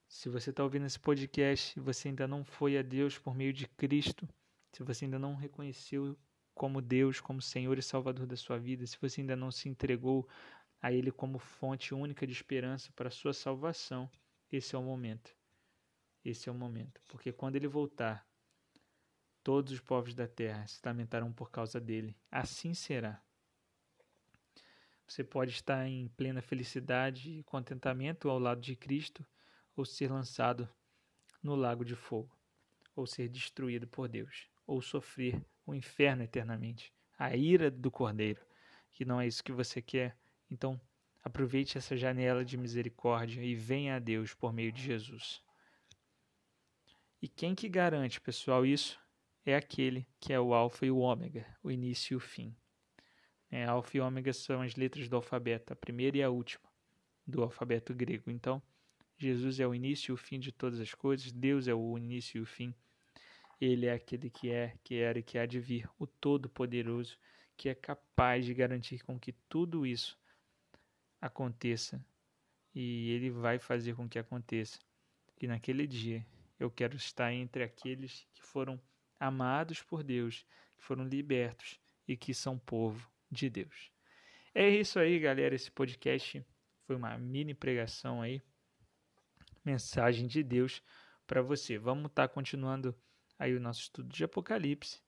se 0.06 0.28
você 0.28 0.50
está 0.50 0.62
ouvindo 0.62 0.86
esse 0.86 1.00
podcast 1.00 1.80
e 1.80 1.82
você 1.82 2.10
ainda 2.10 2.28
não 2.28 2.44
foi 2.44 2.78
a 2.78 2.82
Deus 2.82 3.18
por 3.18 3.34
meio 3.34 3.54
de 3.54 3.70
Cristo, 3.70 4.28
se 4.74 4.84
você 4.84 5.06
ainda 5.06 5.18
não 5.18 5.34
reconheceu 5.34 6.18
como 6.54 6.82
Deus, 6.82 7.22
como 7.22 7.42
Senhor 7.42 7.78
e 7.78 7.82
Salvador 7.82 8.28
da 8.28 8.36
sua 8.36 8.60
vida, 8.60 8.86
se 8.86 8.98
você 9.00 9.22
ainda 9.22 9.38
não 9.38 9.50
se 9.50 9.70
entregou 9.70 10.28
a 10.82 10.92
Ele 10.92 11.10
como 11.10 11.40
fonte 11.40 11.94
única 11.94 12.28
de 12.28 12.34
esperança 12.34 12.92
para 12.98 13.08
a 13.08 13.12
sua 13.12 13.32
salvação, 13.32 14.12
esse 14.52 14.76
é 14.76 14.78
o 14.78 14.84
momento. 14.84 15.34
Esse 16.26 16.50
é 16.50 16.52
o 16.52 16.56
momento. 16.56 17.02
Porque 17.08 17.32
quando 17.32 17.56
Ele 17.56 17.68
voltar, 17.68 18.28
todos 19.44 19.72
os 19.72 19.80
povos 19.80 20.14
da 20.14 20.28
terra 20.28 20.66
se 20.68 20.80
lamentarão 20.86 21.32
por 21.32 21.52
causa 21.52 21.80
dele. 21.80 22.16
Assim 22.30 22.74
será. 22.74 23.22
Você 25.08 25.24
pode 25.24 25.52
estar 25.52 25.86
em 25.88 26.08
plena 26.10 26.42
felicidade 26.42 27.32
e 27.32 27.44
contentamento 27.44 28.30
ao 28.30 28.40
lado 28.40 28.62
de 28.62 28.76
Cristo, 28.76 29.26
ou 29.76 29.84
ser 29.84 30.10
lançado 30.10 30.70
no 31.44 31.56
lago 31.56 31.84
de 31.84 31.96
fogo, 31.96 32.34
ou 32.96 33.06
ser 33.06 33.28
destruído 33.28 33.88
por 33.88 34.08
Deus, 34.08 34.48
ou 34.66 34.82
sofrer 34.82 35.44
o 35.66 35.76
inferno 35.76 36.24
eternamente, 36.24 36.94
a 37.18 37.36
ira 37.36 37.70
do 37.70 37.92
Cordeiro, 37.92 38.42
que 38.92 39.04
não 39.04 39.20
é 39.20 39.28
isso 39.28 39.44
que 39.44 39.52
você 39.52 39.82
quer. 39.82 40.18
Então, 40.50 40.80
aproveite 41.24 41.78
essa 41.78 41.98
janela 41.98 42.46
de 42.46 42.58
misericórdia 42.58 43.42
e 43.42 43.56
venha 43.56 43.96
a 43.96 44.00
Deus 44.00 44.34
por 44.34 44.54
meio 44.54 44.72
de 44.72 44.82
Jesus. 44.82 45.44
E 47.22 47.28
quem 47.28 47.54
que 47.54 47.68
garante, 47.68 48.22
pessoal, 48.22 48.66
isso? 48.66 49.01
É 49.46 49.56
aquele 49.56 50.08
que 50.20 50.32
é 50.32 50.40
o 50.40 50.54
alfa 50.54 50.86
e 50.86 50.92
o 50.92 50.98
ômega, 50.98 51.46
o 51.64 51.72
início 51.72 52.14
e 52.14 52.18
o 52.18 52.20
fim. 52.20 52.56
É, 53.50 53.66
alfa 53.66 53.98
e 53.98 54.00
ômega 54.00 54.32
são 54.32 54.62
as 54.62 54.76
letras 54.76 55.10
do 55.10 55.16
alfabeto, 55.16 55.74
a 55.74 55.76
primeira 55.76 56.18
e 56.18 56.24
a 56.24 56.30
última 56.30 56.70
do 57.26 57.42
alfabeto 57.42 57.94
grego. 57.94 58.30
Então, 58.30 58.62
Jesus 59.18 59.60
é 59.60 59.68
o 59.68 59.74
início 59.74 60.12
e 60.12 60.14
o 60.14 60.18
fim 60.18 60.40
de 60.40 60.52
todas 60.52 60.80
as 60.80 60.94
coisas, 60.94 61.32
Deus 61.32 61.68
é 61.68 61.74
o 61.74 61.98
início 61.98 62.40
e 62.40 62.42
o 62.42 62.46
fim. 62.46 62.74
Ele 63.60 63.86
é 63.86 63.94
aquele 63.94 64.30
que 64.30 64.50
é, 64.50 64.76
que 64.84 64.96
era 64.96 65.20
e 65.20 65.24
que 65.24 65.38
há 65.38 65.46
de 65.46 65.60
vir, 65.60 65.88
o 66.00 66.08
Todo-Poderoso, 66.08 67.18
que 67.56 67.70
é 67.70 67.76
capaz 67.76 68.46
de 68.46 68.54
garantir 68.54 69.04
com 69.04 69.20
que 69.20 69.32
tudo 69.48 69.86
isso 69.86 70.18
aconteça. 71.20 72.04
E 72.74 73.12
ele 73.12 73.30
vai 73.30 73.60
fazer 73.60 73.96
com 73.96 74.10
que 74.10 74.18
aconteça. 74.18 74.80
E 75.40 75.46
naquele 75.46 75.86
dia 75.86 76.26
eu 76.60 76.72
quero 76.72 76.96
estar 76.96 77.32
entre 77.34 77.64
aqueles 77.64 78.28
que 78.34 78.42
foram 78.42 78.82
amados 79.22 79.84
por 79.84 80.04
Deus, 80.04 80.44
que 80.76 80.84
foram 80.84 81.08
libertos 81.08 81.80
e 82.08 82.18
que 82.18 82.34
são 82.34 82.58
povo 82.58 83.08
de 83.30 83.50
Deus. 83.50 83.92
É 84.54 84.68
isso 84.68 85.00
aí, 85.00 85.20
galera. 85.20 85.54
Esse 85.54 85.70
podcast 85.70 86.44
foi 86.88 86.96
uma 86.96 87.16
mini 87.20 87.54
pregação 87.54 88.22
aí, 88.22 88.42
mensagem 89.64 90.28
de 90.28 90.42
Deus 90.42 90.82
para 91.28 91.42
você. 91.42 91.78
Vamos 91.78 92.08
estar 92.08 92.28
tá 92.28 92.34
continuando 92.34 92.96
aí 93.38 93.56
o 93.56 93.60
nosso 93.60 93.82
estudo 93.82 94.10
de 94.10 94.24
Apocalipse 94.24 95.02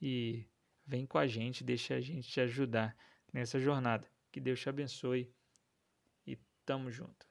e 0.00 0.44
vem 0.84 1.06
com 1.06 1.18
a 1.18 1.26
gente, 1.28 1.62
deixa 1.62 1.94
a 1.94 2.00
gente 2.00 2.28
te 2.28 2.40
ajudar 2.40 2.96
nessa 3.32 3.60
jornada. 3.60 4.10
Que 4.32 4.40
Deus 4.40 4.60
te 4.60 4.68
abençoe 4.68 5.32
e 6.26 6.36
tamo 6.66 6.90
junto. 6.90 7.26